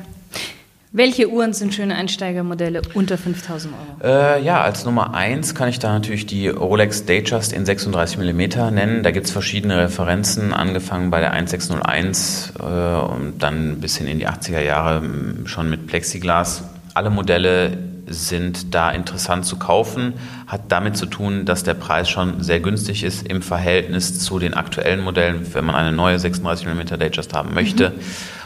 Welche 0.93 1.31
Uhren 1.31 1.53
sind 1.53 1.73
schöne 1.73 1.95
Einsteigermodelle 1.95 2.83
unter 2.95 3.17
5000 3.17 3.73
Euro? 4.03 4.13
Äh, 4.13 4.43
ja, 4.43 4.61
als 4.61 4.85
Nummer 4.85 5.15
1 5.15 5.55
kann 5.55 5.69
ich 5.69 5.79
da 5.79 5.93
natürlich 5.93 6.27
die 6.27 6.49
Rolex 6.49 7.07
Datejust 7.07 7.53
in 7.53 7.65
36 7.65 8.19
mm 8.19 8.75
nennen. 8.75 9.05
Da 9.05 9.13
gibt 9.13 9.27
es 9.27 9.33
verschiedene 9.33 9.79
Referenzen, 9.79 10.53
angefangen 10.53 11.11
bei 11.11 11.21
der 11.21 11.31
1601 11.31 12.55
äh, 12.59 12.63
und 12.63 13.35
dann 13.39 13.79
bis 13.79 13.99
hin 13.99 14.09
in 14.09 14.19
die 14.19 14.27
80er 14.27 14.61
Jahre 14.63 15.03
schon 15.45 15.71
mit 15.71 15.87
Plexiglas. 15.87 16.65
Alle 16.95 17.11
Modelle 17.11 17.79
sind 18.09 18.75
da 18.75 18.91
interessant 18.91 19.47
zu 19.47 19.61
kaufen, 19.61 20.15
hat 20.49 20.63
damit 20.73 20.97
zu 20.97 21.07
tun, 21.07 21.45
dass 21.45 21.63
der 21.63 21.75
Preis 21.75 22.11
schon 22.11 22.43
sehr 22.43 22.59
günstig 22.59 23.05
ist 23.05 23.29
im 23.29 23.43
Verhältnis 23.43 24.19
zu 24.19 24.41
den 24.41 24.55
aktuellen 24.55 25.05
Modellen. 25.05 25.47
Wenn 25.53 25.65
man 25.65 25.77
eine 25.77 25.93
neue 25.93 26.19
36 26.19 26.67
mm 26.67 26.99
Datejust 26.99 27.33
haben 27.33 27.55
möchte, 27.55 27.91
mhm. 27.91 27.95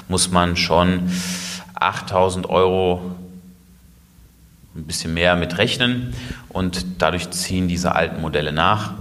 muss 0.08 0.30
man 0.30 0.56
schon 0.56 1.04
8000 1.74 2.48
Euro 2.48 3.02
ein 4.76 4.84
bisschen 4.84 5.14
mehr 5.14 5.36
mit 5.36 5.58
rechnen 5.58 6.14
und 6.48 6.84
dadurch 6.98 7.30
ziehen 7.30 7.68
diese 7.68 7.94
alten 7.94 8.20
Modelle 8.20 8.52
nach. 8.52 8.92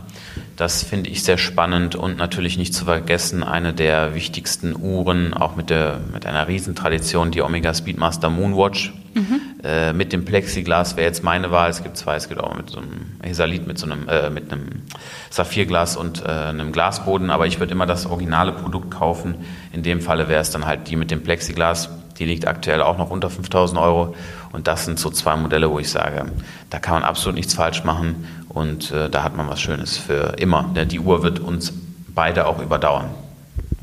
Das 0.56 0.83
finde 0.83 1.09
ich 1.09 1.23
sehr 1.23 1.39
spannend 1.39 1.95
und 1.95 2.18
natürlich 2.18 2.57
nicht 2.57 2.75
zu 2.75 2.85
vergessen, 2.85 3.44
eine 3.44 3.73
der 3.73 4.13
wichtigsten 4.13 4.75
Uhren, 4.75 5.33
auch 5.33 5.56
mit, 5.56 5.71
der, 5.71 5.99
mit 6.13 6.27
einer 6.27 6.47
Riesentradition, 6.47 7.31
die 7.31 7.42
Omega 7.42 7.73
Speedmaster 7.73 8.30
Moonwatch. 8.30 8.94
Mhm. 9.15 9.42
Äh, 9.63 9.94
mit 9.94 10.13
dem 10.13 10.25
Plexiglas 10.25 10.95
wäre 10.95 11.07
jetzt 11.07 11.23
meine 11.23 11.51
Wahl. 11.51 11.69
Es 11.69 11.81
gibt 11.81 11.97
zwei, 11.97 12.15
es 12.15 12.30
gibt 12.30 12.39
auch 12.39 12.56
mit 12.56 12.69
so 12.69 12.80
einem 12.80 13.18
Hesalit, 13.23 13.65
mit 13.65 13.80
so 13.80 13.85
einem, 13.85 14.07
äh, 14.07 14.30
mit 14.30 14.51
einem 14.51 14.83
Saphirglas 15.31 15.97
und 15.97 16.23
äh, 16.23 16.27
einem 16.27 16.71
Glasboden, 16.71 17.31
aber 17.31 17.47
ich 17.47 17.59
würde 17.59 17.71
immer 17.73 17.85
das 17.85 18.06
originale 18.06 18.51
Produkt 18.51 18.92
kaufen. 18.92 19.35
In 19.71 19.81
dem 19.81 20.01
Falle 20.01 20.30
wäre 20.30 20.42
es 20.42 20.51
dann 20.51 20.65
halt 20.65 20.87
die 20.87 20.95
mit 20.95 21.09
dem 21.09 21.23
Plexiglas 21.23 21.89
die 22.19 22.25
liegt 22.25 22.47
aktuell 22.47 22.81
auch 22.81 22.97
noch 22.97 23.09
unter 23.09 23.29
5000 23.29 23.79
Euro. 23.79 24.15
Und 24.51 24.67
das 24.67 24.85
sind 24.85 24.99
so 24.99 25.09
zwei 25.09 25.35
Modelle, 25.35 25.69
wo 25.69 25.79
ich 25.79 25.89
sage, 25.89 26.25
da 26.69 26.79
kann 26.79 26.95
man 26.95 27.03
absolut 27.03 27.35
nichts 27.35 27.53
falsch 27.53 27.83
machen 27.83 28.27
und 28.49 28.91
äh, 28.91 29.09
da 29.09 29.23
hat 29.23 29.35
man 29.35 29.49
was 29.49 29.61
Schönes 29.61 29.97
für 29.97 30.35
immer. 30.37 30.69
Denn 30.75 30.87
die 30.87 30.99
Uhr 30.99 31.23
wird 31.23 31.39
uns 31.39 31.73
beide 32.13 32.45
auch 32.45 32.61
überdauern, 32.61 33.09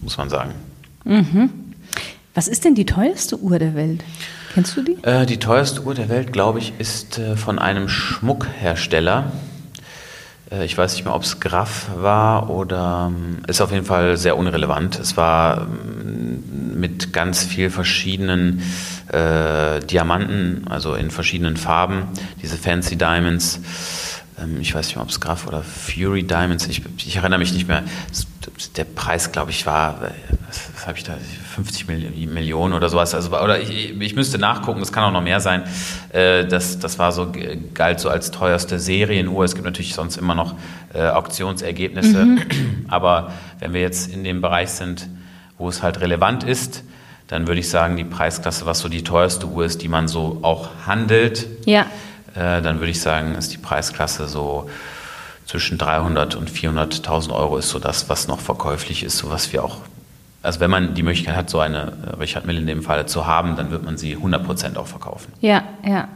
muss 0.01 0.17
man 0.17 0.31
sagen. 0.31 0.53
Mhm. 1.05 1.51
Was 2.35 2.47
ist 2.47 2.65
denn 2.65 2.75
die 2.75 2.87
teuerste 2.87 3.39
Uhr 3.39 3.59
der 3.59 3.75
Welt? 3.75 4.05
Kennst 4.55 4.77
du 4.77 4.83
die? 4.83 4.97
Äh, 5.03 5.27
die 5.27 5.39
teuerste 5.39 5.83
Uhr 5.83 5.95
der 5.95 6.09
Welt, 6.09 6.33
glaube 6.33 6.59
ich, 6.59 6.73
ist 6.79 7.19
äh, 7.19 7.37
von 7.37 7.59
einem 7.59 7.89
Schmuckhersteller. 7.89 9.33
Äh, 10.51 10.65
ich 10.65 10.77
weiß 10.77 10.95
nicht 10.95 11.05
mehr, 11.05 11.15
ob 11.15 11.23
es 11.23 11.41
Graf 11.41 11.91
war 11.97 12.51
oder 12.51 13.11
ähm, 13.11 13.39
ist 13.47 13.61
auf 13.61 13.73
jeden 13.73 13.87
Fall 13.87 14.17
sehr 14.17 14.37
unrelevant. 14.37 14.99
Es 14.99 15.17
war 15.17 15.63
ähm, 15.63 16.79
mit 16.79 17.13
ganz 17.13 17.45
viel 17.45 17.71
verschiedenen 17.71 18.63
äh, 19.09 19.81
Diamanten, 19.81 20.67
also 20.69 20.95
in 20.95 21.11
verschiedenen 21.11 21.57
Farben, 21.57 22.09
diese 22.43 22.57
Fancy 22.57 22.97
Diamonds. 22.97 23.61
Ähm, 24.41 24.61
ich 24.61 24.75
weiß 24.75 24.87
nicht 24.87 24.97
mehr, 24.97 25.05
ob 25.05 25.11
es 25.11 25.21
Graf 25.21 25.47
oder 25.47 25.63
Fury 25.63 26.25
Diamonds, 26.25 26.67
ich, 26.67 26.83
ich 26.99 27.17
erinnere 27.17 27.39
mich 27.39 27.53
nicht 27.53 27.69
mehr. 27.69 27.83
Der 28.77 28.85
Preis, 28.85 29.33
glaube 29.33 29.51
ich, 29.51 29.65
war, 29.67 30.03
äh, 30.03 30.11
was, 30.47 30.71
was 30.75 30.87
habe 30.87 30.99
ich 30.99 31.05
da, 31.05 31.15
50 31.55 31.89
Millionen 31.89 32.75
oder 32.75 32.89
sowas. 32.89 33.15
Also, 33.15 33.31
oder 33.31 33.61
ich, 33.61 33.99
ich 33.99 34.15
müsste 34.15 34.39
nachgucken, 34.39 34.81
es 34.81 34.93
kann 34.93 35.05
auch 35.05 35.13
noch 35.13 35.23
mehr 35.23 35.41
sein. 35.41 35.65
Äh, 36.13 36.47
das, 36.47 36.79
das 36.79 36.99
war 36.99 37.13
so, 37.13 37.33
galt 37.75 38.01
so 38.01 38.09
als 38.09 38.31
teuerste 38.31 38.79
Serienuhr. 38.79 39.45
Es 39.45 39.55
gibt 39.55 39.65
natürlich 39.65 39.95
sonst 39.95 40.17
immer 40.17 40.35
noch 40.35 40.55
äh, 40.95 41.09
Auktionsergebnisse. 41.09 42.25
Mhm. 42.25 42.41
Aber 42.89 43.33
wenn 43.59 43.73
wir 43.73 43.81
jetzt 43.81 44.13
in 44.13 44.25
dem 44.25 44.41
Bereich 44.41 44.71
sind, 44.71 45.09
wo 45.59 45.69
es 45.69 45.83
halt 45.83 46.01
relevant 46.01 46.45
ist, 46.45 46.85
dann 47.31 47.47
würde 47.47 47.61
ich 47.61 47.69
sagen, 47.69 47.97
die 47.97 48.05
Preisklasse, 48.05 48.67
was 48.67 48.81
so 48.81 48.89
die 48.89 49.05
teuerste 49.05 49.47
Uhr 49.47 49.65
ist, 49.65 49.83
die 49.83 49.89
man 49.89 50.09
so 50.09 50.41
auch 50.43 50.71
handelt, 50.87 51.47
ja. 51.65 51.83
äh, 52.35 52.61
dann 52.61 52.81
würde 52.81 52.91
ich 52.91 53.01
sagen, 53.01 53.37
ist 53.37 53.53
die 53.53 53.59
Preisklasse 53.59 54.27
so 54.27 54.69
zwischen 55.51 55.79
300 55.79 56.37
und 56.37 56.49
400.000 56.49 57.35
Euro 57.35 57.57
ist 57.57 57.71
so 57.71 57.81
das, 57.81 58.09
was 58.09 58.29
noch 58.29 58.39
verkäuflich 58.39 59.03
ist, 59.03 59.19
so 59.19 59.31
was 59.31 59.53
wir 59.53 59.65
auch 59.65 59.79
also 60.43 60.61
wenn 60.61 60.71
man 60.71 60.95
die 60.95 61.03
Möglichkeit 61.03 61.37
hat, 61.37 61.51
so 61.51 61.61
eine 61.61 61.93
Richard 62.19 62.47
Mill 62.47 62.57
in 62.57 62.67
dem 62.67 62.83
Falle 62.83 63.05
zu 63.05 63.27
haben, 63.27 63.57
dann 63.57 63.71
wird 63.71 63.85
man 63.85 63.99
sie 63.99 64.17
100% 64.17 64.77
auch 64.79 64.87
verkaufen. 64.87 65.33
Ja, 65.43 65.65
ja. 65.87 66.09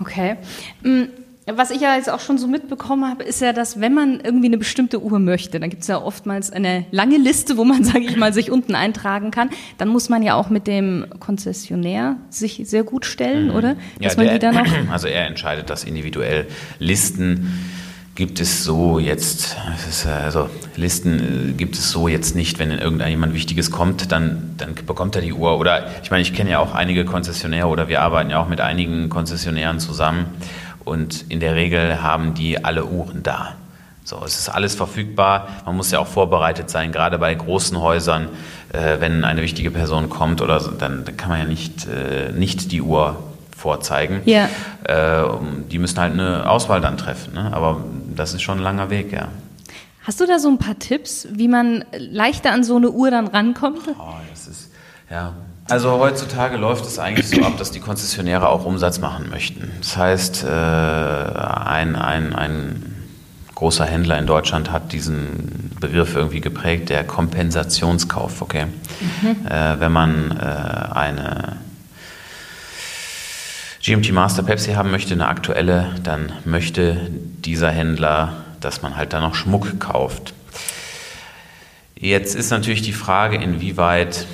Okay. 0.00 0.36
Mm, 0.82 1.02
was 1.46 1.70
ich 1.70 1.82
ja 1.82 1.94
jetzt 1.94 2.08
auch 2.08 2.20
schon 2.20 2.38
so 2.38 2.46
mitbekommen 2.46 3.06
habe, 3.06 3.22
ist 3.22 3.42
ja, 3.42 3.52
dass 3.52 3.78
wenn 3.78 3.92
man 3.92 4.20
irgendwie 4.20 4.46
eine 4.46 4.56
bestimmte 4.56 5.02
Uhr 5.02 5.18
möchte, 5.18 5.60
dann 5.60 5.68
gibt 5.68 5.82
es 5.82 5.88
ja 5.88 6.00
oftmals 6.00 6.50
eine 6.50 6.86
lange 6.90 7.18
Liste, 7.18 7.58
wo 7.58 7.64
man, 7.64 7.84
sage 7.84 8.00
ich 8.00 8.16
mal, 8.16 8.32
sich 8.32 8.50
unten 8.50 8.74
eintragen 8.74 9.30
kann. 9.30 9.50
Dann 9.76 9.88
muss 9.88 10.08
man 10.08 10.22
ja 10.22 10.36
auch 10.36 10.48
mit 10.48 10.66
dem 10.66 11.04
Konzessionär 11.18 12.16
sich 12.30 12.62
sehr 12.64 12.84
gut 12.84 13.04
stellen, 13.04 13.48
mhm. 13.48 13.56
oder? 13.56 13.76
Dass 14.00 14.14
ja, 14.14 14.16
man 14.16 14.26
der, 14.26 14.34
die 14.34 14.38
dann 14.38 14.56
auch 14.56 14.66
also 14.90 15.06
er 15.06 15.26
entscheidet 15.26 15.68
das 15.68 15.84
individuell. 15.84 16.46
Listen 16.78 17.70
gibt 18.20 18.38
es 18.38 18.64
so 18.64 18.98
jetzt, 18.98 19.56
also 20.06 20.50
Listen 20.76 21.52
äh, 21.52 21.52
gibt 21.54 21.74
es 21.76 21.90
so 21.90 22.06
jetzt 22.06 22.36
nicht, 22.36 22.58
wenn 22.58 22.70
irgendjemand 22.70 23.32
Wichtiges 23.32 23.70
kommt, 23.70 24.12
dann, 24.12 24.56
dann 24.58 24.74
bekommt 24.74 25.16
er 25.16 25.22
die 25.22 25.32
Uhr. 25.32 25.58
Oder 25.58 25.86
ich 26.02 26.10
meine, 26.10 26.20
ich 26.20 26.34
kenne 26.34 26.50
ja 26.50 26.58
auch 26.58 26.74
einige 26.74 27.06
Konzessionäre 27.06 27.66
oder 27.66 27.88
wir 27.88 28.02
arbeiten 28.02 28.28
ja 28.28 28.38
auch 28.38 28.46
mit 28.46 28.60
einigen 28.60 29.08
Konzessionären 29.08 29.80
zusammen 29.80 30.26
und 30.84 31.24
in 31.30 31.40
der 31.40 31.54
Regel 31.54 32.02
haben 32.02 32.34
die 32.34 32.62
alle 32.62 32.84
Uhren 32.84 33.22
da. 33.22 33.54
So, 34.04 34.22
es 34.22 34.38
ist 34.38 34.50
alles 34.50 34.74
verfügbar. 34.74 35.48
Man 35.64 35.76
muss 35.76 35.90
ja 35.90 35.98
auch 35.98 36.06
vorbereitet 36.06 36.68
sein, 36.68 36.92
gerade 36.92 37.18
bei 37.18 37.34
großen 37.34 37.80
Häusern, 37.80 38.28
äh, 38.74 39.00
wenn 39.00 39.24
eine 39.24 39.40
wichtige 39.40 39.70
Person 39.70 40.10
kommt 40.10 40.42
oder 40.42 40.60
so, 40.60 40.72
dann, 40.72 41.06
dann, 41.06 41.16
kann 41.16 41.30
man 41.30 41.38
ja 41.38 41.46
nicht, 41.46 41.86
äh, 41.86 42.32
nicht 42.32 42.70
die 42.70 42.82
Uhr 42.82 43.29
vorzeigen. 43.60 44.22
Ja. 44.24 44.48
Äh, 44.84 45.24
die 45.70 45.78
müssen 45.78 45.98
halt 46.00 46.14
eine 46.14 46.48
Auswahl 46.48 46.80
dann 46.80 46.96
treffen. 46.96 47.34
Ne? 47.34 47.50
Aber 47.52 47.84
das 48.16 48.34
ist 48.34 48.42
schon 48.42 48.58
ein 48.58 48.64
langer 48.64 48.90
Weg, 48.90 49.12
ja. 49.12 49.28
Hast 50.02 50.20
du 50.20 50.26
da 50.26 50.38
so 50.38 50.48
ein 50.48 50.58
paar 50.58 50.78
Tipps, 50.78 51.28
wie 51.30 51.46
man 51.46 51.84
leichter 51.96 52.52
an 52.52 52.64
so 52.64 52.76
eine 52.76 52.90
Uhr 52.90 53.10
dann 53.10 53.26
rankommt? 53.26 53.82
Oh, 53.98 54.14
das 54.30 54.48
ist, 54.48 54.70
ja, 55.10 55.34
also 55.68 56.00
heutzutage 56.00 56.56
läuft 56.56 56.84
es 56.84 56.98
eigentlich 56.98 57.28
so 57.28 57.42
ab, 57.42 57.56
dass 57.56 57.70
die 57.70 57.78
Konzessionäre 57.78 58.48
auch 58.48 58.64
Umsatz 58.64 58.98
machen 58.98 59.30
möchten. 59.30 59.70
Das 59.78 59.96
heißt, 59.96 60.42
äh, 60.42 60.48
ein, 60.48 61.94
ein, 61.94 62.34
ein 62.34 62.96
großer 63.54 63.84
Händler 63.84 64.18
in 64.18 64.26
Deutschland 64.26 64.72
hat 64.72 64.92
diesen 64.92 65.70
Begriff 65.78 66.16
irgendwie 66.16 66.40
geprägt, 66.40 66.88
der 66.88 67.04
Kompensationskauf. 67.04 68.42
Okay? 68.42 68.66
Mhm. 69.22 69.46
Äh, 69.46 69.78
wenn 69.78 69.92
man 69.92 70.32
äh, 70.32 70.92
eine 70.92 71.56
GMT 73.82 74.12
Master 74.12 74.42
Pepsi 74.42 74.74
haben 74.74 74.90
möchte, 74.90 75.14
eine 75.14 75.28
aktuelle, 75.28 75.94
dann 76.02 76.32
möchte 76.44 77.10
dieser 77.44 77.70
Händler, 77.70 78.44
dass 78.60 78.82
man 78.82 78.96
halt 78.96 79.14
da 79.14 79.20
noch 79.20 79.34
Schmuck 79.34 79.80
kauft. 79.80 80.34
Jetzt 81.96 82.34
ist 82.34 82.50
natürlich 82.50 82.82
die 82.82 82.92
Frage, 82.92 83.36
inwieweit 83.36 84.26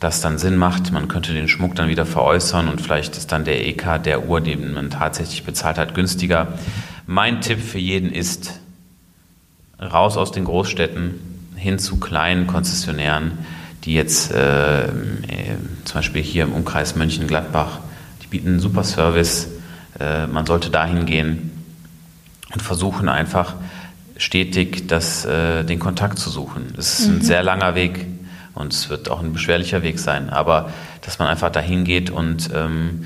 das 0.00 0.22
dann 0.22 0.38
Sinn 0.38 0.56
macht. 0.56 0.92
Man 0.92 1.08
könnte 1.08 1.34
den 1.34 1.46
Schmuck 1.46 1.74
dann 1.74 1.88
wieder 1.88 2.06
veräußern 2.06 2.68
und 2.68 2.80
vielleicht 2.80 3.18
ist 3.18 3.32
dann 3.32 3.44
der 3.44 3.66
EK 3.66 4.02
der 4.02 4.26
Uhr, 4.26 4.40
den 4.40 4.72
man 4.72 4.88
tatsächlich 4.88 5.44
bezahlt 5.44 5.76
hat, 5.76 5.94
günstiger. 5.94 6.54
Mein 7.06 7.42
Tipp 7.42 7.60
für 7.60 7.78
jeden 7.78 8.10
ist, 8.10 8.60
raus 9.78 10.16
aus 10.16 10.32
den 10.32 10.46
Großstädten 10.46 11.20
hin 11.56 11.78
zu 11.78 12.00
kleinen 12.00 12.46
Konzessionären, 12.46 13.32
die 13.84 13.94
jetzt 13.94 14.32
äh, 14.32 14.84
äh, 14.84 14.88
zum 15.84 15.94
Beispiel 15.94 16.22
hier 16.22 16.44
im 16.44 16.52
Umkreis 16.52 16.96
Mönchengladbach, 16.96 17.80
bieten 18.30 18.48
einen 18.48 18.60
super 18.60 18.84
Service. 18.84 19.48
Äh, 19.98 20.26
man 20.26 20.46
sollte 20.46 20.70
dahin 20.70 21.06
gehen 21.06 21.50
und 22.52 22.62
versuchen 22.62 23.08
einfach 23.08 23.54
stetig 24.16 24.86
das, 24.88 25.24
äh, 25.24 25.64
den 25.64 25.78
Kontakt 25.78 26.18
zu 26.18 26.30
suchen. 26.30 26.72
Das 26.76 26.98
ist 26.98 27.08
mhm. 27.08 27.16
ein 27.16 27.22
sehr 27.22 27.42
langer 27.42 27.74
Weg 27.74 28.06
und 28.54 28.72
es 28.72 28.88
wird 28.88 29.10
auch 29.10 29.20
ein 29.20 29.32
beschwerlicher 29.32 29.82
Weg 29.82 29.98
sein. 29.98 30.30
Aber 30.30 30.70
dass 31.02 31.18
man 31.18 31.28
einfach 31.28 31.50
dahin 31.50 31.84
geht 31.84 32.10
und 32.10 32.50
ähm, 32.54 33.04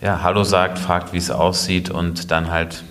ja, 0.00 0.22
Hallo 0.22 0.44
sagt, 0.44 0.78
fragt, 0.78 1.12
wie 1.12 1.18
es 1.18 1.30
aussieht 1.30 1.90
und 1.90 2.30
dann 2.30 2.50
halt 2.50 2.84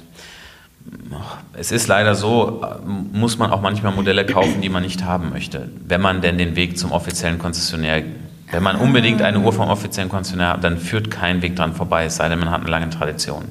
es 1.53 1.71
ist 1.71 1.87
leider 1.87 2.15
so, 2.15 2.65
muss 2.85 3.37
man 3.37 3.51
auch 3.51 3.61
manchmal 3.61 3.93
Modelle 3.93 4.25
kaufen, 4.25 4.61
die 4.61 4.69
man 4.69 4.83
nicht 4.83 5.03
haben 5.03 5.29
möchte. 5.29 5.69
Wenn 5.85 6.01
man 6.01 6.21
denn 6.21 6.37
den 6.37 6.55
Weg 6.55 6.77
zum 6.77 6.91
offiziellen 6.91 7.37
Konzessionär, 7.37 8.03
wenn 8.51 8.63
man 8.63 8.77
unbedingt 8.77 9.21
eine 9.21 9.39
Uhr 9.39 9.53
vom 9.53 9.69
offiziellen 9.69 10.09
Konzessionär 10.09 10.49
hat, 10.49 10.63
dann 10.63 10.77
führt 10.77 11.11
kein 11.11 11.41
Weg 11.41 11.55
dran 11.55 11.73
vorbei, 11.73 12.05
es 12.05 12.15
sei 12.15 12.29
denn, 12.29 12.39
man 12.39 12.49
hat 12.49 12.61
eine 12.61 12.69
lange 12.69 12.89
Tradition. 12.89 13.45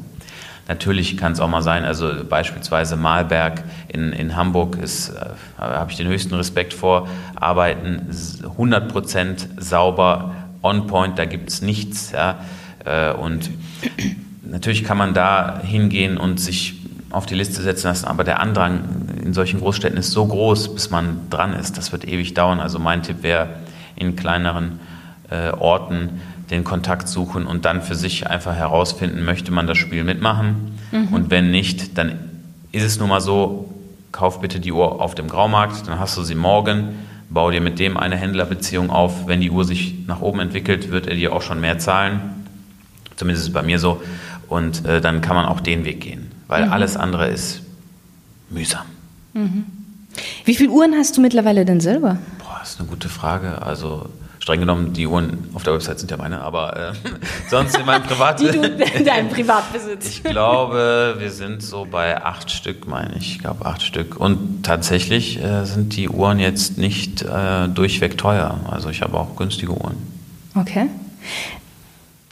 Natürlich 0.67 1.17
kann 1.17 1.33
es 1.33 1.41
auch 1.41 1.49
mal 1.49 1.63
sein, 1.63 1.85
also 1.85 2.11
beispielsweise 2.29 2.97
Malberg 2.97 3.63
in, 3.89 4.13
in 4.13 4.37
Hamburg 4.37 4.77
ist, 4.77 5.11
äh, 5.11 5.31
habe 5.57 5.91
ich 5.91 5.97
den 5.97 6.09
höchsten 6.09 6.35
Respekt 6.35 6.75
vor, 6.75 7.09
arbeiten 7.37 8.09
100% 8.11 9.61
sauber, 9.61 10.35
on 10.63 10.87
point, 10.87 11.19
da 11.19 11.25
gibt 11.25 11.49
es 11.49 11.63
nichts. 11.63 12.13
Ja? 12.13 12.41
Äh, 12.85 13.13
und 13.13 13.51
natürlich 14.43 14.85
kann 14.85 14.99
man 14.99 15.15
da 15.15 15.61
hingehen 15.63 16.19
und 16.19 16.39
sich 16.39 16.75
auf 17.11 17.25
die 17.25 17.35
Liste 17.35 17.63
setzen 17.63 17.87
lassen, 17.87 18.07
aber 18.07 18.25
der 18.25 18.41
Andrang 18.41 19.09
in 19.25 19.33
solchen 19.33 19.61
Großstädten 19.61 19.99
ist 19.99 20.11
so 20.11 20.27
groß, 20.27 20.75
bis 20.75 20.91
man 20.91 21.31
dran 21.31 21.55
ist. 21.55 21.79
Das 21.79 21.93
wird 21.93 22.07
ewig 22.07 22.35
dauern. 22.35 22.61
Also 22.61 22.79
mein 22.79 23.03
Tipp 23.03 23.23
wäre, 23.23 23.49
in 23.97 24.17
kleineren 24.17 24.81
äh, 25.31 25.51
Orten 25.51 26.21
den 26.51 26.65
Kontakt 26.65 27.09
suchen 27.09 27.47
und 27.47 27.65
dann 27.65 27.83
für 27.83 27.95
sich 27.95 28.27
einfach 28.27 28.55
herausfinden, 28.55 29.25
möchte 29.25 29.53
man 29.53 29.67
das 29.67 29.79
Spiel 29.79 30.05
mitmachen 30.05 30.79
mhm. 30.93 31.09
und 31.09 31.31
wenn 31.31 31.51
nicht, 31.51 31.99
dann 31.99 32.19
ist 32.73 32.85
es 32.85 32.99
nun 32.99 33.09
mal 33.09 33.21
so, 33.21 33.75
kauf 34.13 34.41
bitte 34.41 34.61
die 34.61 34.73
Uhr 34.73 35.01
auf 35.01 35.15
dem 35.15 35.29
Graumarkt, 35.29 35.87
dann 35.87 35.99
hast 35.99 36.17
du 36.17 36.23
sie 36.23 36.35
morgen, 36.35 36.95
bau 37.31 37.51
dir 37.51 37.61
mit 37.61 37.79
dem 37.79 37.97
eine 37.97 38.17
Händlerbeziehung 38.17 38.91
auf. 38.91 39.27
Wenn 39.27 39.41
die 39.41 39.51
Uhr 39.51 39.65
sich 39.65 40.07
nach 40.07 40.21
oben 40.21 40.41
entwickelt, 40.41 40.91
wird 40.91 41.07
er 41.07 41.15
dir 41.15 41.33
auch 41.33 41.43
schon 41.43 41.61
mehr 41.61 41.79
zahlen. 41.79 42.47
Zumindest 43.17 43.45
ist 43.45 43.49
es 43.49 43.55
bei 43.55 43.63
mir 43.63 43.79
so. 43.79 44.03
Und 44.49 44.85
äh, 44.87 45.01
dann 45.01 45.21
kann 45.21 45.37
man 45.37 45.45
auch 45.45 45.61
den 45.61 45.85
Weg 45.85 46.01
gehen, 46.01 46.31
weil 46.47 46.67
mhm. 46.67 46.73
alles 46.73 46.97
andere 46.97 47.29
ist 47.29 47.63
mühsam. 48.49 48.87
Mhm. 49.35 49.67
Wie 50.45 50.55
viele 50.55 50.71
Uhren 50.71 50.95
hast 50.95 51.17
du 51.17 51.21
mittlerweile 51.21 51.65
denn 51.65 51.81
selber? 51.81 52.19
Boah, 52.39 52.57
das 52.61 52.71
ist 52.71 52.81
eine 52.81 52.89
gute 52.89 53.09
Frage. 53.09 53.61
Also 53.63 54.09
streng 54.49 54.61
genommen, 54.61 54.95
die 54.95 55.07
Uhren 55.07 55.51
auf 55.53 55.63
der 55.63 55.75
Website 55.75 55.99
sind 55.99 56.11
ja 56.11 56.17
meine, 56.17 56.41
aber 56.41 56.75
äh, 56.75 56.93
sonst 57.51 57.77
in 57.77 57.85
meinem 57.85 58.03
Privat 58.03 58.41
die 58.41 58.47
du 58.47 58.63
in 58.63 59.05
deinem 59.05 59.29
Privatbesitz. 59.29 60.09
ich 60.09 60.23
glaube, 60.23 61.17
wir 61.19 61.31
sind 61.31 61.63
so 61.63 61.87
bei 61.91 62.25
acht 62.25 62.51
Stück, 62.51 62.89
meine 62.89 63.15
ich. 63.17 63.33
Ich 63.33 63.39
glaube 63.41 63.67
acht 63.67 63.83
Stück. 63.83 64.19
Und 64.19 64.63
tatsächlich 64.63 65.45
äh, 65.45 65.67
sind 65.67 65.95
die 65.97 66.09
Uhren 66.09 66.39
jetzt 66.39 66.79
nicht 66.79 67.21
äh, 67.21 67.69
durchweg 67.69 68.17
teuer. 68.17 68.59
Also 68.71 68.89
ich 68.89 69.03
habe 69.03 69.19
auch 69.19 69.37
günstige 69.37 69.73
Uhren. 69.73 69.97
Okay. 70.55 70.87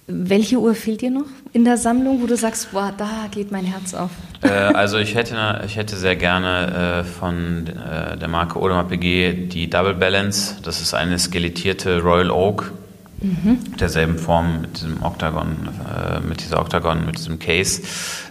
Welche 0.08 0.60
Uhr 0.60 0.74
fehlt 0.76 1.00
dir 1.00 1.10
noch 1.10 1.26
in 1.52 1.64
der 1.64 1.76
Sammlung, 1.76 2.22
wo 2.22 2.26
du 2.26 2.36
sagst, 2.36 2.70
boah, 2.70 2.92
da 2.96 3.26
geht 3.30 3.50
mein 3.50 3.64
Herz 3.64 3.92
auf? 3.92 4.10
Äh, 4.42 4.50
also 4.50 4.98
ich 4.98 5.16
hätte, 5.16 5.62
ich 5.66 5.76
hätte 5.76 5.96
sehr 5.96 6.14
gerne 6.14 7.02
äh, 7.02 7.04
von 7.04 7.66
äh, 7.66 8.16
der 8.16 8.28
Marke 8.28 8.56
Audemars 8.60 8.88
Piguet 8.88 9.52
die 9.52 9.68
Double 9.68 9.94
Balance. 9.94 10.58
Das 10.62 10.80
ist 10.80 10.94
eine 10.94 11.18
skelettierte 11.18 12.00
Royal 12.02 12.30
Oak 12.30 12.72
mhm. 13.20 13.58
derselben 13.80 14.16
Form 14.18 14.60
mit 14.60 14.76
diesem 14.76 15.02
Octagon, 15.02 15.56
äh, 15.88 16.20
mit 16.20 16.40
dieser 16.40 16.60
Octagon, 16.60 17.04
mit 17.04 17.18
diesem 17.18 17.40
Case, 17.40 17.82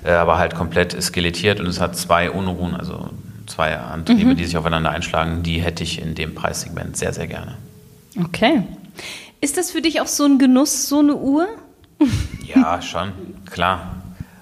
äh, 0.06 0.12
aber 0.12 0.38
halt 0.38 0.56
komplett 0.56 1.02
skelettiert 1.02 1.60
und 1.60 1.68
es 1.68 1.82
hat 1.82 1.98
zwei 1.98 2.32
Unruhen, 2.32 2.74
also 2.74 3.10
zwei 3.48 3.76
Antriebe, 3.78 4.32
mhm. 4.32 4.38
die 4.38 4.46
sich 4.46 4.56
aufeinander 4.56 4.92
einschlagen. 4.92 5.44
Die 5.44 5.60
hätte 5.60 5.84
ich 5.84 6.02
in 6.02 6.16
dem 6.16 6.36
Preissegment 6.36 6.96
sehr, 6.96 7.12
sehr 7.12 7.28
gerne. 7.28 7.56
Okay. 8.18 8.64
Ist 9.42 9.58
das 9.58 9.72
für 9.72 9.82
dich 9.82 10.00
auch 10.00 10.08
so 10.08 10.24
ein 10.24 10.40
Genuss, 10.40 10.88
so 10.88 11.00
eine 11.00 11.18
Uhr? 11.18 11.48
Ja, 12.46 12.82
schon, 12.82 13.12
klar. 13.50 13.96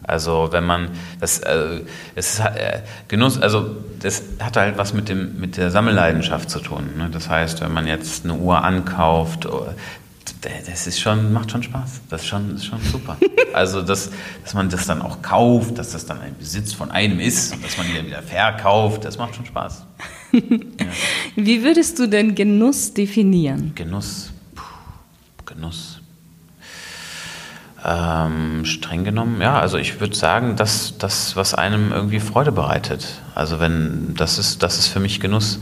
Also 0.04 0.50
wenn 0.52 0.66
man 0.66 0.90
das, 1.20 1.40
äh, 1.40 1.82
es 2.16 2.34
ist 2.34 2.40
äh, 2.42 2.82
Genuss, 3.08 3.42
also 3.42 3.78
das 4.02 4.22
hat 4.40 4.58
halt 4.58 4.78
was 4.78 4.94
mit 4.94 5.08
dem 5.08 5.40
mit 5.40 5.56
der 5.56 5.72
Sammelleidenschaft 5.72 6.50
zu 6.50 6.60
tun. 6.60 6.90
Ne? 6.98 7.10
Das 7.10 7.30
heißt, 7.30 7.62
wenn 7.62 7.72
man 7.74 7.88
jetzt 7.88 8.26
eine 8.26 8.36
Uhr 8.36 8.62
ankauft, 8.64 9.46
oh, 9.46 9.68
das 10.42 10.88
ist 10.88 11.00
schon 11.00 11.32
macht 11.32 11.52
schon 11.52 11.64
Spaß. 11.64 12.02
Das 12.10 12.22
ist 12.22 12.28
schon, 12.28 12.56
ist 12.56 12.66
schon 12.66 12.82
super. 12.82 13.18
Also 13.54 13.84
dass, 13.84 14.10
dass 14.44 14.56
man 14.56 14.68
das 14.70 14.88
dann 14.88 15.00
auch 15.04 15.22
kauft, 15.22 15.78
dass 15.78 15.92
das 15.92 16.08
dann 16.08 16.20
ein 16.22 16.36
Besitz 16.36 16.74
von 16.74 16.90
einem 16.90 17.20
ist 17.20 17.54
und 17.54 17.64
dass 17.64 17.78
man 17.78 17.86
die 17.86 17.94
dann 17.94 18.08
wieder 18.08 18.24
verkauft, 18.24 19.06
das 19.06 19.20
macht 19.20 19.36
schon 19.36 19.46
Spaß. 19.46 19.86
ja. 20.32 20.42
Wie 21.36 21.64
würdest 21.64 22.00
du 22.00 22.08
denn 22.08 22.34
Genuss 22.34 22.96
definieren? 22.96 23.74
Genuss, 23.76 24.32
Puh, 24.56 24.64
Genuss. 25.46 25.93
Ähm, 27.86 28.64
streng 28.66 29.04
genommen, 29.04 29.42
ja, 29.42 29.60
also 29.60 29.78
ich 29.78 30.00
würde 30.00 30.16
sagen, 30.16 30.56
dass 30.56 30.98
das, 30.98 31.36
was 31.36 31.54
einem 31.54 31.92
irgendwie 31.92 32.20
Freude 32.20 32.52
bereitet. 32.52 33.06
Also 33.36 33.60
wenn, 33.60 34.16
das 34.16 34.38
ist, 34.38 34.64
das 34.64 34.80
ist 34.80 34.88
für 34.88 35.00
mich 35.02 35.20
Genuss. 35.20 35.60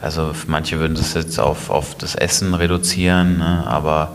Also 0.00 0.32
manche 0.46 0.78
würden 0.78 0.94
das 0.94 1.14
jetzt 1.14 1.40
auf, 1.40 1.70
auf 1.70 1.96
das 1.96 2.14
Essen 2.14 2.54
reduzieren, 2.54 3.38
ne? 3.38 3.64
aber 3.66 4.14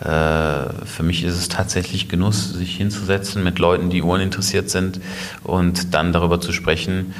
Äh, 0.00 0.84
für 0.84 1.02
mich 1.02 1.22
ist 1.22 1.36
es 1.36 1.48
tatsächlich 1.48 2.08
Genuss, 2.08 2.52
sich 2.52 2.76
hinzusetzen 2.76 3.44
mit 3.44 3.58
Leuten, 3.58 3.90
die 3.90 4.02
Uhren 4.02 4.20
interessiert 4.20 4.68
sind 4.68 5.00
und 5.44 5.94
dann 5.94 6.12
darüber 6.12 6.40
zu 6.40 6.52
sprechen, 6.52 7.14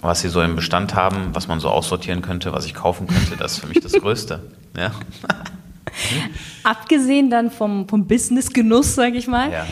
was 0.00 0.20
sie 0.20 0.28
so 0.28 0.40
im 0.40 0.54
Bestand 0.54 0.94
haben, 0.94 1.34
was 1.34 1.48
man 1.48 1.60
so 1.60 1.68
aussortieren 1.68 2.22
könnte, 2.22 2.52
was 2.52 2.66
ich 2.66 2.72
kaufen 2.72 3.08
könnte. 3.08 3.36
Das 3.36 3.54
ist 3.54 3.58
für 3.58 3.66
mich 3.66 3.80
das 3.80 3.92
Größte. 3.92 4.40
Ja. 4.76 4.92
Abgesehen 6.62 7.30
dann 7.30 7.50
vom, 7.50 7.88
vom 7.88 8.06
Business-Genuss, 8.06 8.94
sage 8.94 9.16
ich 9.16 9.26
mal. 9.26 9.50
Ja. 9.50 9.66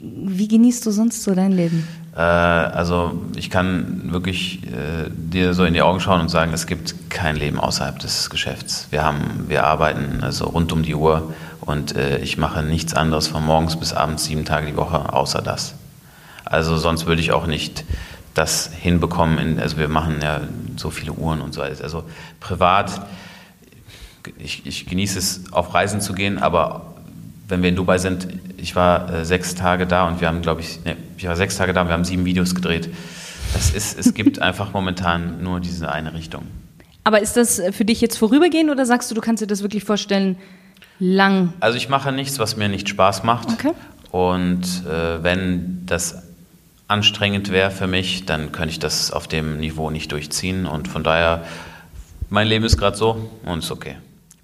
Wie 0.00 0.48
genießt 0.48 0.84
du 0.86 0.90
sonst 0.90 1.22
so 1.22 1.34
dein 1.34 1.52
Leben? 1.52 1.86
Äh, 2.18 2.20
also 2.20 3.12
ich 3.36 3.48
kann 3.48 4.12
wirklich 4.12 4.64
äh, 4.64 5.08
dir 5.10 5.54
so 5.54 5.64
in 5.64 5.74
die 5.74 5.82
Augen 5.82 6.00
schauen 6.00 6.20
und 6.20 6.28
sagen, 6.28 6.52
es 6.52 6.66
gibt 6.66 7.10
kein 7.10 7.36
Leben 7.36 7.58
außerhalb 7.60 7.98
des 7.98 8.28
Geschäfts. 8.28 8.88
Wir 8.90 9.04
haben, 9.04 9.44
wir 9.48 9.64
arbeiten 9.64 10.18
also 10.22 10.46
rund 10.46 10.72
um 10.72 10.82
die 10.82 10.94
Uhr 10.94 11.32
und 11.60 11.96
äh, 11.96 12.18
ich 12.18 12.36
mache 12.36 12.62
nichts 12.62 12.94
anderes 12.94 13.28
von 13.28 13.44
morgens 13.44 13.78
bis 13.78 13.92
abends 13.92 14.24
sieben 14.24 14.44
Tage 14.44 14.66
die 14.66 14.76
Woche 14.76 15.12
außer 15.12 15.42
das. 15.42 15.74
Also 16.44 16.76
sonst 16.76 17.06
würde 17.06 17.20
ich 17.20 17.32
auch 17.32 17.46
nicht 17.46 17.84
das 18.34 18.70
hinbekommen. 18.72 19.38
In, 19.38 19.60
also 19.60 19.76
wir 19.76 19.88
machen 19.88 20.16
ja 20.22 20.40
so 20.76 20.90
viele 20.90 21.12
Uhren 21.12 21.40
und 21.40 21.52
so. 21.54 21.62
Also 21.62 22.04
privat, 22.40 23.02
ich, 24.38 24.66
ich 24.66 24.86
genieße 24.86 25.18
es, 25.18 25.52
auf 25.52 25.74
Reisen 25.74 26.00
zu 26.00 26.12
gehen, 26.12 26.38
aber 26.38 26.94
wenn 27.48 27.62
wir 27.62 27.70
in 27.70 27.76
Dubai 27.76 27.98
sind, 27.98 28.28
ich 28.56 28.76
war 28.76 29.12
äh, 29.12 29.24
sechs 29.24 29.54
Tage 29.54 29.86
da 29.86 30.06
und 30.06 30.20
wir 30.20 30.28
haben, 30.28 30.42
glaube 30.42 30.60
ich, 30.60 30.84
ne, 30.84 30.96
ich 31.16 31.26
war 31.26 31.36
sechs 31.36 31.56
Tage 31.56 31.72
da 31.72 31.82
und 31.82 31.88
wir 31.88 31.94
haben 31.94 32.04
sieben 32.04 32.24
Videos 32.24 32.54
gedreht. 32.54 32.90
Das 33.54 33.70
ist, 33.70 33.98
es 33.98 34.14
gibt 34.14 34.38
einfach 34.42 34.72
momentan 34.72 35.42
nur 35.42 35.60
diese 35.60 35.90
eine 35.90 36.12
Richtung. 36.12 36.42
Aber 37.04 37.22
ist 37.22 37.36
das 37.36 37.62
für 37.72 37.86
dich 37.86 38.00
jetzt 38.02 38.18
vorübergehend 38.18 38.70
oder 38.70 38.84
sagst 38.84 39.10
du, 39.10 39.14
du 39.14 39.22
kannst 39.22 39.42
dir 39.42 39.46
das 39.46 39.62
wirklich 39.62 39.84
vorstellen, 39.84 40.36
lang? 40.98 41.54
Also 41.60 41.78
ich 41.78 41.88
mache 41.88 42.12
nichts, 42.12 42.38
was 42.38 42.56
mir 42.56 42.68
nicht 42.68 42.88
Spaß 42.88 43.22
macht. 43.22 43.48
Okay. 43.48 43.72
Und 44.10 44.64
äh, 44.86 45.22
wenn 45.22 45.86
das 45.86 46.22
anstrengend 46.86 47.50
wäre 47.50 47.70
für 47.70 47.86
mich, 47.86 48.26
dann 48.26 48.52
könnte 48.52 48.70
ich 48.70 48.78
das 48.78 49.10
auf 49.10 49.28
dem 49.28 49.58
Niveau 49.58 49.90
nicht 49.90 50.12
durchziehen. 50.12 50.66
Und 50.66 50.88
von 50.88 51.04
daher, 51.04 51.44
mein 52.30 52.46
Leben 52.46 52.64
ist 52.64 52.76
gerade 52.76 52.96
so 52.96 53.30
und 53.44 53.60
ist 53.60 53.70
okay. 53.70 53.96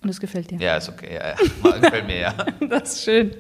Und 0.05 0.11
es 0.11 0.21
gefällt 0.21 0.51
dir? 0.51 0.59
Ja, 0.59 0.77
ist 0.77 0.91
okay. 0.91 1.15
Ja, 1.15 1.31
ja. 1.31 1.79
Gefällt 1.81 2.07
mir, 2.07 2.19
ja. 2.19 2.35
das 2.69 2.95
ist 2.95 3.05
schön. 3.05 3.35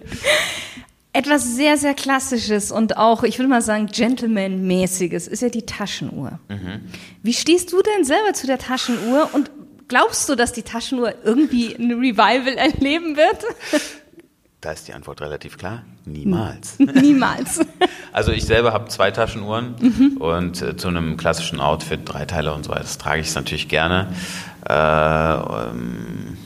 Etwas 1.13 1.55
sehr, 1.55 1.77
sehr 1.77 1.95
Klassisches 1.95 2.73
und 2.73 2.97
auch, 2.97 3.23
ich 3.23 3.39
würde 3.39 3.49
mal 3.49 3.63
sagen, 3.63 3.87
Gentleman-mäßiges 3.87 5.29
ist 5.29 5.43
ja 5.43 5.51
die 5.51 5.67
Taschenuhr. 5.67 6.41
Mhm. 6.49 6.81
Wie 7.23 7.35
stehst 7.35 7.71
du 7.73 7.83
denn 7.83 8.05
selber 8.05 8.33
zu 8.33 8.47
der 8.47 8.59
Taschenuhr 8.59 9.29
und 9.33 9.51
glaubst 9.89 10.29
du, 10.29 10.35
dass 10.35 10.53
die 10.53 10.63
Taschenuhr 10.63 11.15
irgendwie 11.23 11.75
ein 11.75 11.93
Revival 11.93 12.57
erleben 12.57 13.17
wird? 13.17 13.45
Da 14.61 14.73
ist 14.73 14.89
die 14.89 14.95
Antwort 14.95 15.21
relativ 15.21 15.59
klar. 15.59 15.85
Niemals. 16.07 16.79
Niemals. 16.79 17.61
Also 18.15 18.33
ich 18.33 18.47
selber 18.47 18.73
habe 18.73 18.89
zwei 18.89 19.11
Taschenuhren 19.11 19.75
mhm. 19.79 20.17
und 20.17 20.63
äh, 20.63 20.75
zu 20.75 20.89
einem 20.89 21.19
klassischen 21.19 21.61
Outfit, 21.61 22.01
Dreiteiler 22.07 22.55
und 22.55 22.65
so 22.65 22.71
weiter, 22.71 22.81
das 22.81 22.97
trage 22.97 23.21
ich 23.21 23.35
natürlich 23.35 23.69
gerne. 23.69 24.09
Äh, 24.67 24.73
ähm, 24.73 26.39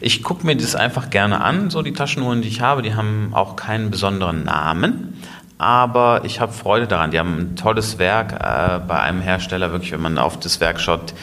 ich 0.00 0.22
gucke 0.22 0.46
mir 0.46 0.56
das 0.56 0.74
einfach 0.74 1.10
gerne 1.10 1.40
an, 1.40 1.70
so 1.70 1.82
die 1.82 1.92
Taschenuhren, 1.92 2.42
die 2.42 2.48
ich 2.48 2.60
habe, 2.60 2.82
die 2.82 2.94
haben 2.94 3.30
auch 3.32 3.56
keinen 3.56 3.90
besonderen 3.90 4.44
Namen, 4.44 5.20
aber 5.58 6.22
ich 6.24 6.40
habe 6.40 6.52
Freude 6.52 6.86
daran. 6.86 7.10
Die 7.10 7.18
haben 7.18 7.38
ein 7.38 7.56
tolles 7.56 7.98
Werk 7.98 8.32
äh, 8.32 8.80
bei 8.86 9.00
einem 9.00 9.20
Hersteller, 9.20 9.72
wirklich, 9.72 9.92
wenn 9.92 10.02
man 10.02 10.18
auf 10.18 10.38
das 10.38 10.60
Werk 10.60 10.80
schaut, 10.80 11.14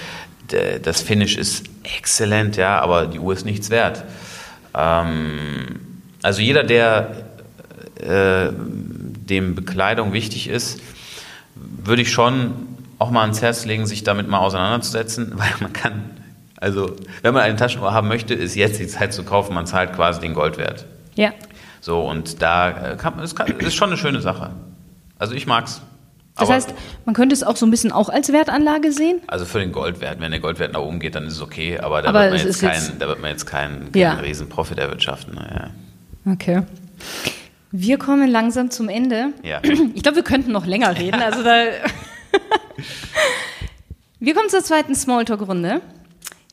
das 0.83 1.01
Finish 1.01 1.37
ist 1.37 1.65
exzellent, 1.83 2.57
ja, 2.57 2.79
aber 2.79 3.07
die 3.07 3.19
Uhr 3.19 3.33
ist 3.33 3.45
nichts 3.45 3.69
wert. 3.69 4.03
Ähm, 4.73 5.79
also 6.21 6.41
jeder, 6.41 6.63
der 6.63 7.25
äh, 7.95 8.51
dem 8.53 9.55
Bekleidung 9.55 10.13
wichtig 10.13 10.47
ist, 10.47 10.81
würde 11.55 12.01
ich 12.01 12.11
schon 12.11 12.53
auch 12.99 13.11
mal 13.11 13.21
ans 13.21 13.41
Herz 13.41 13.65
legen, 13.65 13.85
sich 13.85 14.03
damit 14.03 14.27
mal 14.27 14.39
auseinanderzusetzen, 14.39 15.33
weil 15.35 15.51
man 15.59 15.73
kann 15.73 16.20
also, 16.61 16.95
wenn 17.23 17.33
man 17.33 17.41
eine 17.41 17.55
Taschenuhr 17.55 17.91
haben 17.91 18.07
möchte, 18.07 18.35
ist 18.35 18.55
jetzt 18.55 18.79
die 18.79 18.87
Zeit 18.87 19.13
zu 19.13 19.23
kaufen. 19.23 19.55
Man 19.55 19.65
zahlt 19.65 19.93
quasi 19.93 20.21
den 20.21 20.35
Goldwert. 20.35 20.85
Ja. 21.15 21.33
So, 21.81 22.01
und 22.01 22.41
da 22.41 22.91
äh, 22.91 22.97
kann, 22.97 23.19
es 23.19 23.35
kann, 23.35 23.47
ist 23.47 23.73
schon 23.73 23.89
eine 23.89 23.97
schöne 23.97 24.21
Sache. 24.21 24.51
Also, 25.17 25.33
ich 25.33 25.47
mag's. 25.47 25.81
Das 26.35 26.47
Aber, 26.47 26.53
heißt, 26.53 26.73
man 27.05 27.15
könnte 27.15 27.33
es 27.33 27.43
auch 27.43 27.55
so 27.55 27.65
ein 27.65 27.71
bisschen 27.71 27.91
auch 27.91 28.09
als 28.09 28.31
Wertanlage 28.31 28.91
sehen? 28.91 29.21
Also 29.27 29.45
für 29.45 29.59
den 29.59 29.71
Goldwert, 29.71 30.21
wenn 30.21 30.31
der 30.31 30.39
Goldwert 30.39 30.73
nach 30.73 30.79
oben 30.79 30.99
geht, 30.99 31.15
dann 31.15 31.25
ist 31.25 31.33
es 31.33 31.41
okay, 31.41 31.79
aber 31.79 32.01
da, 32.01 32.09
aber 32.09 32.21
wird, 32.21 32.33
man 32.33 32.47
jetzt 32.47 32.61
kein, 32.61 32.73
jetzt 32.73 32.93
da 32.99 33.07
wird 33.07 33.21
man 33.21 33.31
jetzt 33.31 33.45
keinen, 33.45 33.91
keinen 33.91 34.01
ja. 34.01 34.13
riesen 34.13 34.47
Profit 34.47 34.77
erwirtschaften. 34.77 35.35
Ja. 35.35 36.31
Okay. 36.31 36.61
Wir 37.71 37.97
kommen 37.97 38.29
langsam 38.29 38.69
zum 38.69 38.87
Ende. 38.87 39.33
Ja. 39.43 39.61
Ich 39.93 40.03
glaube, 40.03 40.17
wir 40.17 40.23
könnten 40.23 40.51
noch 40.51 40.65
länger 40.65 40.97
reden. 40.97 41.21
Also 41.21 41.43
da 41.43 41.53
wir 44.19 44.33
kommen 44.33 44.49
zur 44.49 44.63
zweiten 44.63 44.95
Smalltalk-Runde. 44.95 45.81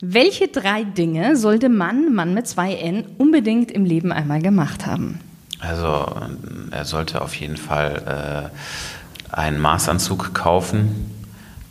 Welche 0.00 0.46
drei 0.46 0.84
Dinge 0.84 1.36
sollte 1.36 1.68
Mann, 1.68 2.14
Mann 2.14 2.32
mit 2.32 2.46
zwei 2.46 2.74
N, 2.74 3.04
unbedingt 3.18 3.72
im 3.72 3.84
Leben 3.84 4.12
einmal 4.12 4.40
gemacht 4.40 4.86
haben? 4.86 5.20
Also 5.58 6.06
er 6.70 6.84
sollte 6.84 7.20
auf 7.20 7.34
jeden 7.34 7.56
Fall 7.56 8.50
äh, 9.32 9.34
einen 9.34 9.58
Maßanzug 9.58 10.34
kaufen. 10.34 11.10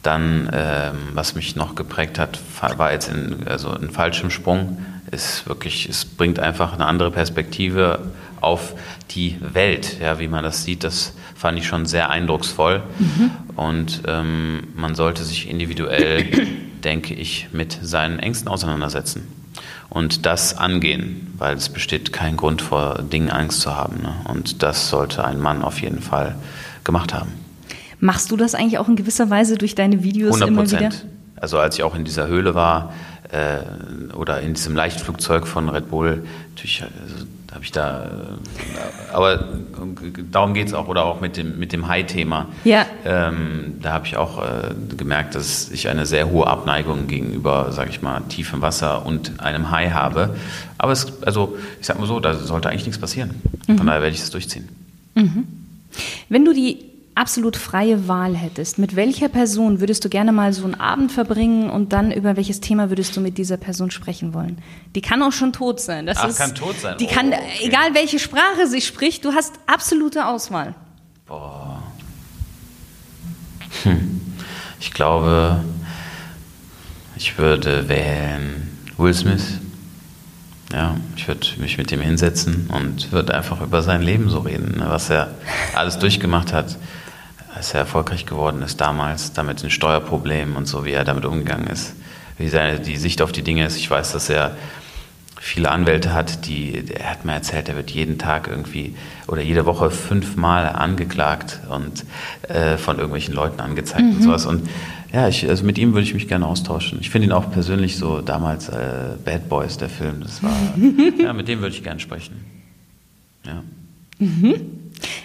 Dann, 0.03 0.47
äh, 0.49 0.91
was 1.13 1.35
mich 1.35 1.55
noch 1.55 1.75
geprägt 1.75 2.19
hat, 2.19 2.39
war 2.77 2.91
jetzt 2.91 3.09
in, 3.09 3.47
also 3.47 3.69
ein 3.71 3.91
Fallschirmsprung. 3.91 4.77
Ist 5.09 5.47
wirklich, 5.47 5.87
es 5.87 6.03
bringt 6.03 6.37
einfach 6.37 6.73
eine 6.73 6.85
andere 6.85 7.11
Perspektive 7.11 8.11
auf 8.41 8.73
die 9.11 9.37
Welt, 9.39 9.99
ja, 10.01 10.19
wie 10.19 10.27
man 10.27 10.43
das 10.43 10.65
sieht. 10.65 10.83
Das 10.83 11.13
fand 11.33 11.57
ich 11.57 11.65
schon 11.65 11.85
sehr 11.85 12.09
eindrucksvoll. 12.09 12.83
Mhm. 12.99 13.31
Und 13.55 14.01
ähm, 14.05 14.67
man 14.75 14.95
sollte 14.95 15.23
sich 15.23 15.49
individuell 15.49 16.25
denke 16.87 17.13
ich, 17.13 17.49
mit 17.51 17.77
seinen 17.81 18.17
Ängsten 18.17 18.47
auseinandersetzen 18.47 19.27
und 19.89 20.25
das 20.25 20.57
angehen, 20.57 21.33
weil 21.37 21.57
es 21.57 21.67
besteht 21.67 22.13
kein 22.13 22.37
Grund 22.37 22.61
vor 22.61 23.01
Dingen 23.01 23.29
Angst 23.29 23.59
zu 23.59 23.75
haben. 23.75 24.01
Ne? 24.01 24.15
Und 24.23 24.63
das 24.63 24.89
sollte 24.89 25.25
ein 25.25 25.37
Mann 25.37 25.63
auf 25.63 25.81
jeden 25.81 26.01
Fall 26.01 26.35
gemacht 26.85 27.13
haben. 27.13 27.33
Machst 27.99 28.31
du 28.31 28.37
das 28.37 28.55
eigentlich 28.55 28.77
auch 28.77 28.87
in 28.87 28.95
gewisser 28.95 29.29
Weise 29.29 29.57
durch 29.57 29.75
deine 29.75 30.01
Videos 30.01 30.41
100%. 30.41 30.47
immer 30.47 30.71
wieder? 30.71 30.89
Also 31.35 31.59
als 31.59 31.75
ich 31.75 31.83
auch 31.83 31.93
in 31.93 32.05
dieser 32.05 32.27
Höhle 32.27 32.55
war 32.55 32.93
äh, 33.31 34.13
oder 34.13 34.39
in 34.39 34.53
diesem 34.53 34.73
Leichtflugzeug 34.73 35.45
von 35.45 35.67
Red 35.67 35.89
Bull, 35.89 36.23
natürlich 36.51 36.83
also, 36.83 37.25
habe 37.53 37.63
ich 37.63 37.71
da, 37.71 38.05
äh, 38.05 39.13
aber 39.13 39.43
darum 40.31 40.53
geht 40.53 40.67
es 40.67 40.73
auch, 40.73 40.87
oder 40.87 41.05
auch 41.05 41.21
mit 41.21 41.37
dem, 41.37 41.57
mit 41.57 41.71
dem 41.71 41.87
Hai-Thema. 41.87 42.47
Ja. 42.63 42.85
Ähm, 43.05 43.75
da 43.81 43.93
habe 43.93 44.05
ich 44.05 44.17
auch 44.17 44.43
äh, 44.43 44.73
gemerkt, 44.97 45.35
dass 45.35 45.71
ich 45.71 45.87
eine 45.87 46.05
sehr 46.05 46.29
hohe 46.29 46.47
Abneigung 46.47 47.07
gegenüber, 47.07 47.71
sage 47.71 47.89
ich 47.89 48.01
mal, 48.01 48.21
tiefem 48.29 48.61
Wasser 48.61 49.05
und 49.05 49.39
einem 49.39 49.71
Hai 49.71 49.89
habe. 49.89 50.35
Aber 50.77 50.91
es, 50.91 51.23
also, 51.23 51.57
ich 51.79 51.87
sag 51.87 51.99
mal 51.99 52.07
so, 52.07 52.19
da 52.19 52.33
sollte 52.33 52.69
eigentlich 52.69 52.85
nichts 52.85 52.99
passieren. 52.99 53.41
Mhm. 53.67 53.77
Von 53.77 53.87
daher 53.87 54.01
werde 54.01 54.15
ich 54.15 54.21
es 54.21 54.29
durchziehen. 54.29 54.67
Mhm. 55.15 55.47
Wenn 56.29 56.45
du 56.45 56.53
die 56.53 56.86
absolut 57.17 57.57
freie 57.57 58.07
Wahl 58.07 58.35
hättest, 58.35 58.77
mit 58.77 58.95
welcher 58.95 59.27
Person 59.27 59.79
würdest 59.79 60.05
du 60.05 60.09
gerne 60.09 60.31
mal 60.31 60.53
so 60.53 60.63
einen 60.63 60.75
Abend 60.75 61.11
verbringen 61.11 61.69
und 61.69 61.91
dann 61.91 62.11
über 62.11 62.37
welches 62.37 62.61
Thema 62.61 62.89
würdest 62.89 63.15
du 63.15 63.21
mit 63.21 63.37
dieser 63.37 63.57
Person 63.57 63.91
sprechen 63.91 64.33
wollen? 64.33 64.59
Die 64.95 65.01
kann 65.01 65.21
auch 65.23 65.31
schon 65.31 65.51
tot 65.51 65.79
sein. 65.79 66.05
Das 66.05 66.17
Ach, 66.19 66.29
ist, 66.29 66.37
kann 66.37 66.53
tot 66.53 66.79
sein. 66.79 66.97
Die 66.99 67.05
oh, 67.05 67.11
kann, 67.11 67.29
okay. 67.29 67.41
egal 67.61 67.93
welche 67.93 68.19
Sprache 68.19 68.67
sie 68.67 68.81
spricht, 68.81 69.25
du 69.25 69.33
hast 69.33 69.53
absolute 69.65 70.27
Auswahl. 70.27 70.75
Boah. 71.25 71.81
Hm. 73.83 74.21
Ich 74.79 74.93
glaube, 74.93 75.63
ich 77.15 77.37
würde 77.37 77.89
wählen 77.89 78.69
Will 78.97 79.13
Smith. 79.13 79.59
Ja, 80.71 80.97
ich 81.15 81.27
würde 81.27 81.47
mich 81.57 81.77
mit 81.77 81.91
ihm 81.91 82.01
hinsetzen 82.01 82.69
und 82.71 83.11
würde 83.11 83.33
einfach 83.33 83.61
über 83.61 83.81
sein 83.81 84.01
Leben 84.01 84.29
so 84.29 84.39
reden, 84.39 84.77
ne, 84.77 84.85
was 84.89 85.09
er 85.09 85.31
alles 85.73 85.97
durchgemacht 85.97 86.53
hat 86.53 86.77
als 87.57 87.73
er 87.73 87.81
erfolgreich 87.81 88.27
geworden 88.27 88.61
ist 88.61 88.79
damals, 88.79 89.33
damit 89.33 89.63
den 89.63 89.71
Steuerproblemen 89.71 90.55
und 90.55 90.67
so, 90.67 90.85
wie 90.85 90.91
er 90.91 91.03
damit 91.03 91.25
umgegangen 91.25 91.67
ist, 91.67 91.95
wie 92.37 92.47
seine, 92.49 92.79
die 92.79 92.97
Sicht 92.97 93.21
auf 93.21 93.31
die 93.31 93.41
Dinge 93.41 93.65
ist. 93.65 93.77
Ich 93.77 93.89
weiß, 93.89 94.11
dass 94.11 94.29
er 94.29 94.55
viele 95.39 95.71
Anwälte 95.71 96.13
hat, 96.13 96.45
die, 96.45 96.83
er 96.93 97.09
hat 97.09 97.25
mir 97.25 97.33
erzählt, 97.33 97.67
er 97.67 97.75
wird 97.75 97.89
jeden 97.89 98.19
Tag 98.19 98.47
irgendwie 98.47 98.95
oder 99.27 99.41
jede 99.41 99.65
Woche 99.65 99.89
fünfmal 99.89 100.69
angeklagt 100.69 101.59
und 101.69 102.05
äh, 102.47 102.77
von 102.77 102.97
irgendwelchen 102.97 103.33
Leuten 103.33 103.59
angezeigt 103.59 104.03
mhm. 104.03 104.15
und 104.17 104.21
sowas. 104.21 104.45
Und 104.45 104.69
ja, 105.11 105.27
ich, 105.27 105.49
also 105.49 105.63
mit 105.63 105.79
ihm 105.79 105.93
würde 105.93 106.03
ich 106.03 106.13
mich 106.13 106.27
gerne 106.27 106.45
austauschen. 106.45 106.99
Ich 107.01 107.09
finde 107.09 107.27
ihn 107.27 107.31
auch 107.31 107.49
persönlich 107.49 107.97
so 107.97 108.21
damals 108.21 108.69
äh, 108.69 109.15
Bad 109.25 109.49
Boys, 109.49 109.77
der 109.77 109.89
Film, 109.89 110.21
das 110.21 110.43
war, 110.43 110.51
ja, 111.19 111.33
mit 111.33 111.47
dem 111.47 111.61
würde 111.61 111.73
ich 111.75 111.83
gerne 111.83 111.99
sprechen. 111.99 112.35
Ja. 113.45 113.63
Mhm. 114.19 114.76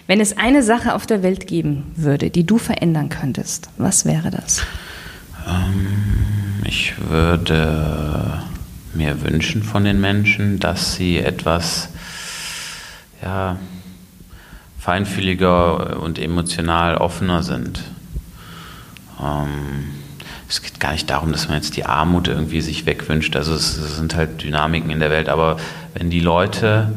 Wenn 0.07 0.21
es 0.21 0.37
eine 0.37 0.63
Sache 0.63 0.95
auf 0.95 1.07
der 1.07 1.23
Welt 1.23 1.47
geben 1.47 1.93
würde, 1.97 2.31
die 2.31 2.45
du 2.45 2.59
verändern 2.59 3.09
könntest, 3.09 3.71
was 3.79 4.05
wäre 4.05 4.31
das? 4.31 4.63
Ähm, 5.47 5.87
ich 6.65 6.95
würde 7.09 8.43
mir 8.95 9.23
wünschen 9.23 9.63
von 9.63 9.85
den 9.85 10.01
Menschen, 10.01 10.59
dass 10.59 10.95
sie 10.95 11.19
etwas 11.19 11.89
ja, 13.23 13.57
feinfühliger 14.79 16.01
und 16.01 16.19
emotional 16.19 16.97
offener 16.97 17.43
sind. 17.43 17.83
Ähm, 19.21 19.89
es 20.49 20.61
geht 20.61 20.81
gar 20.81 20.93
nicht 20.93 21.09
darum, 21.09 21.33
dass 21.33 21.49
man 21.49 21.57
jetzt 21.57 21.77
die 21.77 21.87
Armut 21.87 22.29
irgendwie 22.29 22.61
sich 22.61 22.85
wegwünscht. 22.85 23.37
Also 23.37 23.55
es, 23.55 23.77
es 23.79 23.97
sind 23.97 24.15
halt 24.15 24.43
Dynamiken 24.43 24.91
in 24.91 25.01
der 25.01 25.11
Welt. 25.11 25.31
Aber 25.31 25.57
wenn 25.95 26.11
die 26.11 26.21
Leute 26.21 26.93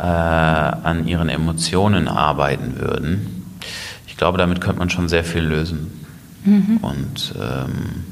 äh, 0.00 0.02
an 0.02 1.06
ihren 1.06 1.28
Emotionen 1.28 2.08
arbeiten 2.08 2.80
würden, 2.80 3.44
ich 4.06 4.16
glaube, 4.16 4.38
damit 4.38 4.60
könnte 4.60 4.78
man 4.78 4.90
schon 4.90 5.08
sehr 5.08 5.24
viel 5.24 5.42
lösen. 5.42 6.06
Mhm. 6.44 6.78
Und 6.78 7.34
ähm, 7.40 8.04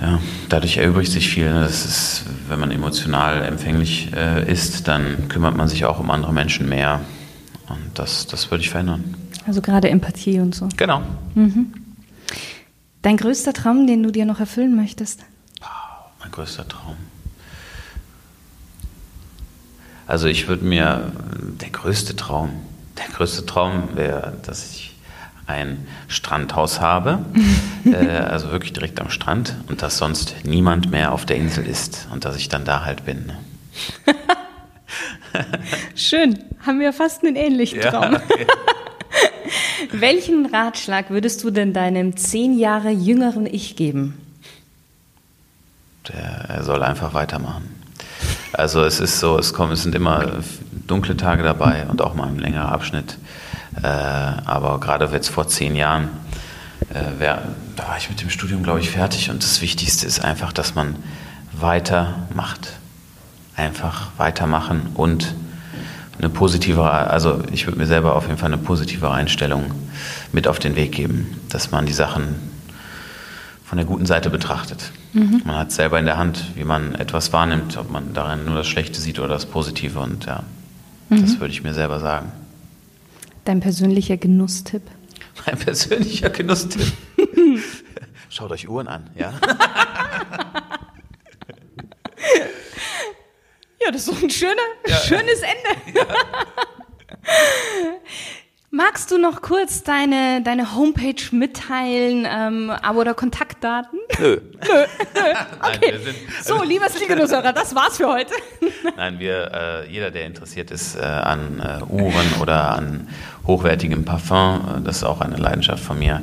ja, 0.00 0.18
dadurch 0.48 0.78
erübrigt 0.78 1.12
sich 1.12 1.28
viel. 1.28 1.48
Das 1.48 1.84
ist, 1.84 2.24
wenn 2.48 2.58
man 2.58 2.70
emotional 2.70 3.42
empfänglich 3.44 4.12
äh, 4.14 4.50
ist, 4.50 4.88
dann 4.88 5.28
kümmert 5.28 5.56
man 5.56 5.68
sich 5.68 5.84
auch 5.84 6.00
um 6.00 6.10
andere 6.10 6.32
Menschen 6.32 6.68
mehr. 6.68 7.00
Und 7.68 7.98
das, 7.98 8.26
das 8.26 8.50
würde 8.50 8.64
ich 8.64 8.70
verändern. 8.70 9.14
Also 9.46 9.60
gerade 9.60 9.88
Empathie 9.88 10.40
und 10.40 10.54
so. 10.54 10.68
Genau. 10.76 11.02
Mhm. 11.34 11.72
Dein 13.02 13.16
größter 13.16 13.52
Traum, 13.52 13.86
den 13.86 14.02
du 14.02 14.10
dir 14.10 14.26
noch 14.26 14.40
erfüllen 14.40 14.76
möchtest? 14.76 15.24
mein 16.22 16.30
größter 16.30 16.66
Traum. 16.66 16.96
Also 20.06 20.26
ich 20.26 20.48
würde 20.48 20.64
mir, 20.64 21.12
der 21.60 21.70
größte 21.70 22.16
Traum, 22.16 22.50
der 22.98 23.06
größte 23.14 23.46
Traum 23.46 23.90
wäre, 23.94 24.34
dass 24.44 24.70
ich 24.70 24.92
ein 25.46 25.86
Strandhaus 26.08 26.80
habe, 26.80 27.24
äh, 27.84 28.06
also 28.06 28.50
wirklich 28.50 28.72
direkt 28.72 29.00
am 29.00 29.10
Strand 29.10 29.56
und 29.68 29.82
dass 29.82 29.98
sonst 29.98 30.36
niemand 30.44 30.90
mehr 30.90 31.12
auf 31.12 31.26
der 31.26 31.36
Insel 31.36 31.66
ist 31.66 32.08
und 32.12 32.24
dass 32.24 32.36
ich 32.36 32.48
dann 32.48 32.64
da 32.64 32.84
halt 32.84 33.04
bin. 33.04 33.26
Ne? 33.26 33.36
Schön, 35.94 36.38
haben 36.64 36.80
wir 36.80 36.92
fast 36.92 37.24
einen 37.24 37.36
ähnlichen 37.36 37.80
Traum. 37.80 38.12
Ja, 38.12 38.22
okay. 38.28 38.46
Welchen 39.92 40.46
Ratschlag 40.46 41.10
würdest 41.10 41.42
du 41.44 41.50
denn 41.50 41.72
deinem 41.72 42.16
zehn 42.16 42.58
Jahre 42.58 42.90
jüngeren 42.90 43.46
Ich 43.46 43.76
geben? 43.76 44.18
Der, 46.08 46.46
er 46.48 46.62
soll 46.64 46.82
einfach 46.82 47.14
weitermachen. 47.14 47.81
Also 48.52 48.84
es 48.84 49.00
ist 49.00 49.18
so, 49.18 49.38
es 49.38 49.54
kommen, 49.54 49.72
es 49.72 49.82
sind 49.82 49.94
immer 49.94 50.40
dunkle 50.86 51.16
Tage 51.16 51.42
dabei 51.42 51.86
und 51.88 52.02
auch 52.02 52.14
mal 52.14 52.28
ein 52.28 52.38
längerer 52.38 52.70
Abschnitt. 52.70 53.16
Äh, 53.82 53.86
aber 53.86 54.78
gerade 54.78 55.08
jetzt 55.12 55.28
vor 55.28 55.48
zehn 55.48 55.74
Jahren, 55.74 56.10
äh, 56.90 57.18
wär, 57.18 57.42
da 57.76 57.88
war 57.88 57.96
ich 57.96 58.10
mit 58.10 58.20
dem 58.20 58.28
Studium, 58.28 58.62
glaube 58.62 58.80
ich, 58.80 58.90
fertig. 58.90 59.30
Und 59.30 59.42
das 59.42 59.62
Wichtigste 59.62 60.06
ist 60.06 60.22
einfach, 60.22 60.52
dass 60.52 60.74
man 60.74 60.96
weitermacht. 61.52 62.74
Einfach 63.56 64.08
weitermachen 64.16 64.88
und 64.94 65.34
eine 66.18 66.28
positive, 66.28 66.90
also 66.90 67.42
ich 67.52 67.66
würde 67.66 67.78
mir 67.78 67.86
selber 67.86 68.16
auf 68.16 68.26
jeden 68.26 68.38
Fall 68.38 68.52
eine 68.52 68.62
positive 68.62 69.10
Einstellung 69.10 69.72
mit 70.32 70.46
auf 70.46 70.58
den 70.58 70.76
Weg 70.76 70.92
geben, 70.92 71.38
dass 71.48 71.70
man 71.70 71.84
die 71.84 71.92
Sachen 71.92 72.51
von 73.72 73.78
der 73.78 73.86
guten 73.86 74.04
Seite 74.04 74.28
betrachtet. 74.28 74.92
Mhm. 75.14 75.40
Man 75.46 75.56
hat 75.56 75.72
selber 75.72 75.98
in 75.98 76.04
der 76.04 76.18
Hand, 76.18 76.44
wie 76.56 76.64
man 76.64 76.94
etwas 76.94 77.32
wahrnimmt, 77.32 77.78
ob 77.78 77.90
man 77.90 78.12
darin 78.12 78.44
nur 78.44 78.56
das 78.56 78.68
Schlechte 78.68 79.00
sieht 79.00 79.18
oder 79.18 79.28
das 79.28 79.46
Positive. 79.46 79.98
Und 79.98 80.26
ja, 80.26 80.44
mhm. 81.08 81.22
das 81.22 81.40
würde 81.40 81.54
ich 81.54 81.62
mir 81.62 81.72
selber 81.72 81.98
sagen. 81.98 82.30
Dein 83.46 83.60
persönlicher 83.60 84.18
Genusstipp? 84.18 84.82
Mein 85.46 85.56
persönlicher 85.56 86.28
Genusstipp. 86.28 86.92
Schaut 88.28 88.50
euch 88.50 88.68
Uhren 88.68 88.88
an, 88.88 89.08
ja? 89.14 89.32
ja, 93.82 93.90
das 93.90 94.06
ist 94.06 94.10
doch 94.10 94.22
ein 94.22 94.28
schöner, 94.28 94.52
ja. 94.86 94.96
schönes 94.96 95.40
Ende. 95.40 95.98
Ja. 95.98 96.04
Magst 98.74 99.10
du 99.10 99.18
noch 99.18 99.42
kurz 99.42 99.82
deine, 99.82 100.40
deine 100.42 100.74
Homepage 100.74 101.22
mitteilen 101.30 102.26
ähm, 102.26 102.72
oder 102.96 103.12
Kontaktdaten? 103.12 103.98
Nö. 104.18 104.38
Nö. 104.50 104.84
Okay. 105.60 105.92
Nein, 105.92 106.00
sind, 106.02 106.16
so, 106.42 106.62
lieber 106.62 106.88
Stilgenusshörer, 106.88 107.52
das 107.52 107.74
war's 107.74 107.98
für 107.98 108.08
heute. 108.08 108.32
Nein, 108.96 109.18
wir, 109.18 109.52
äh, 109.52 109.92
jeder, 109.92 110.10
der 110.10 110.24
interessiert 110.24 110.70
ist 110.70 110.96
äh, 110.96 111.02
an 111.02 111.60
äh, 111.60 111.84
Uhren 111.84 112.40
oder 112.40 112.70
an 112.70 113.08
hochwertigem 113.46 114.06
Parfum, 114.06 114.78
äh, 114.78 114.80
das 114.82 114.96
ist 114.96 115.04
auch 115.04 115.20
eine 115.20 115.36
Leidenschaft 115.36 115.84
von 115.84 115.98
mir, 115.98 116.22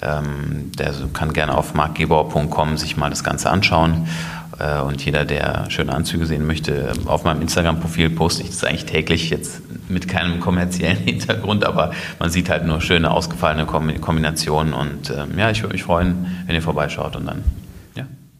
ähm, 0.00 0.70
der 0.78 0.94
kann 1.12 1.32
gerne 1.32 1.58
auf 1.58 1.74
markgebauer.com 1.74 2.76
sich 2.76 2.96
mal 2.96 3.10
das 3.10 3.24
Ganze 3.24 3.50
anschauen 3.50 4.06
äh, 4.06 4.37
und 4.86 5.04
jeder, 5.04 5.24
der 5.24 5.66
schöne 5.70 5.94
Anzüge 5.94 6.26
sehen 6.26 6.46
möchte, 6.46 6.92
auf 7.06 7.24
meinem 7.24 7.42
Instagram-Profil 7.42 8.10
poste 8.10 8.42
ich 8.42 8.50
das 8.50 8.64
eigentlich 8.64 8.86
täglich, 8.86 9.30
jetzt 9.30 9.60
mit 9.88 10.08
keinem 10.08 10.40
kommerziellen 10.40 10.98
Hintergrund, 11.04 11.64
aber 11.64 11.92
man 12.18 12.30
sieht 12.30 12.50
halt 12.50 12.66
nur 12.66 12.80
schöne, 12.80 13.10
ausgefallene 13.10 13.66
Kombinationen. 13.66 14.74
Und 14.74 15.10
ähm, 15.10 15.38
ja, 15.38 15.50
ich 15.50 15.62
würde 15.62 15.74
mich 15.74 15.84
freuen, 15.84 16.26
wenn 16.46 16.54
ihr 16.54 16.62
vorbeischaut 16.62 17.16
und 17.16 17.26
dann 17.26 17.44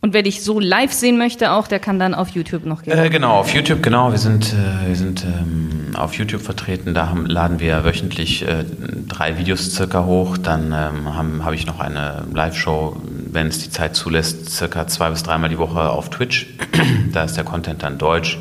und 0.00 0.14
wer 0.14 0.22
dich 0.22 0.42
so 0.44 0.60
live 0.60 0.92
sehen 0.92 1.18
möchte, 1.18 1.50
auch, 1.50 1.66
der 1.66 1.80
kann 1.80 1.98
dann 1.98 2.14
auf 2.14 2.28
YouTube 2.30 2.64
noch 2.64 2.82
gehen. 2.82 2.96
Äh, 2.96 3.10
genau, 3.10 3.32
auf 3.32 3.52
YouTube, 3.52 3.82
genau. 3.82 4.12
Wir 4.12 4.18
sind, 4.18 4.52
äh, 4.52 4.88
wir 4.88 4.94
sind 4.94 5.24
ähm, 5.24 5.96
auf 5.96 6.14
YouTube 6.14 6.40
vertreten. 6.40 6.94
Da 6.94 7.08
haben, 7.08 7.26
laden 7.26 7.58
wir 7.58 7.84
wöchentlich 7.84 8.46
äh, 8.46 8.64
drei 9.08 9.38
Videos 9.38 9.72
circa 9.74 10.04
hoch. 10.04 10.38
Dann 10.38 10.66
ähm, 10.66 11.14
habe 11.14 11.44
hab 11.44 11.52
ich 11.52 11.66
noch 11.66 11.80
eine 11.80 12.24
Live-Show, 12.32 12.96
wenn 13.32 13.48
es 13.48 13.58
die 13.58 13.70
Zeit 13.70 13.96
zulässt, 13.96 14.50
circa 14.50 14.86
zwei 14.86 15.10
bis 15.10 15.24
dreimal 15.24 15.50
die 15.50 15.58
Woche 15.58 15.90
auf 15.90 16.10
Twitch. 16.10 16.46
da 17.12 17.24
ist 17.24 17.36
der 17.36 17.44
Content 17.44 17.82
dann 17.82 17.98
deutsch. 17.98 18.38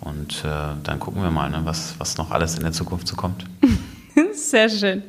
Und 0.00 0.44
äh, 0.44 0.74
dann 0.82 1.00
gucken 1.00 1.22
wir 1.22 1.30
mal, 1.30 1.48
ne, 1.48 1.62
was, 1.64 1.94
was 1.98 2.18
noch 2.18 2.32
alles 2.32 2.56
in 2.56 2.64
der 2.64 2.72
Zukunft 2.72 3.08
so 3.08 3.16
kommt. 3.16 3.46
Sehr 4.34 4.68
schön. 4.68 5.04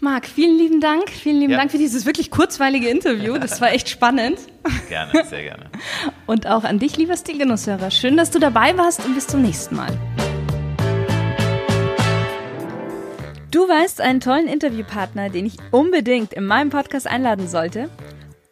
Marc, 0.00 0.26
vielen 0.26 0.56
lieben 0.56 0.80
Dank. 0.80 1.10
Vielen 1.10 1.40
lieben 1.40 1.52
ja. 1.52 1.58
Dank 1.58 1.72
für 1.72 1.78
dieses 1.78 2.06
wirklich 2.06 2.30
kurzweilige 2.30 2.88
Interview. 2.88 3.36
Das 3.36 3.60
war 3.60 3.72
echt 3.72 3.88
spannend. 3.88 4.38
Gerne, 4.88 5.24
sehr 5.24 5.42
gerne. 5.42 5.70
Und 6.26 6.46
auch 6.46 6.62
an 6.62 6.78
dich, 6.78 6.96
lieber 6.96 7.16
Stilgenusshörer. 7.16 7.90
Schön, 7.90 8.16
dass 8.16 8.30
du 8.30 8.38
dabei 8.38 8.78
warst 8.78 9.04
und 9.04 9.14
bis 9.14 9.26
zum 9.26 9.42
nächsten 9.42 9.74
Mal. 9.74 9.90
Du 13.50 13.66
weißt 13.66 14.00
einen 14.00 14.20
tollen 14.20 14.46
Interviewpartner, 14.46 15.30
den 15.30 15.46
ich 15.46 15.56
unbedingt 15.72 16.32
in 16.34 16.44
meinem 16.44 16.70
Podcast 16.70 17.08
einladen 17.08 17.48
sollte? 17.48 17.90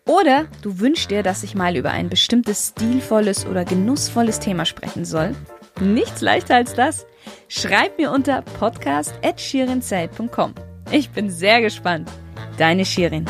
Oder 0.07 0.47
du 0.63 0.81
wünschst 0.81 1.11
dir, 1.11 1.23
dass 1.23 1.43
ich 1.43 1.55
mal 1.55 1.77
über 1.77 1.91
ein 1.91 2.09
bestimmtes 2.09 2.69
stilvolles 2.69 3.47
oder 3.47 3.65
genussvolles 3.65 4.41
Thema 4.41 4.65
sprechen 4.65 5.05
soll? 5.05 5.37
Nichts 5.81 6.23
leichter 6.23 6.57
als 6.57 6.75
das. 6.75 7.07
Schreib 7.49 7.99
mir 7.99 8.11
unter 8.11 8.43
podcast.shirinzeit.com. 8.43 10.55
Ich 10.91 11.11
bin 11.11 11.31
sehr 11.31 11.61
gespannt. 11.61 12.11
Deine 12.59 12.85
Shirin. 12.85 13.27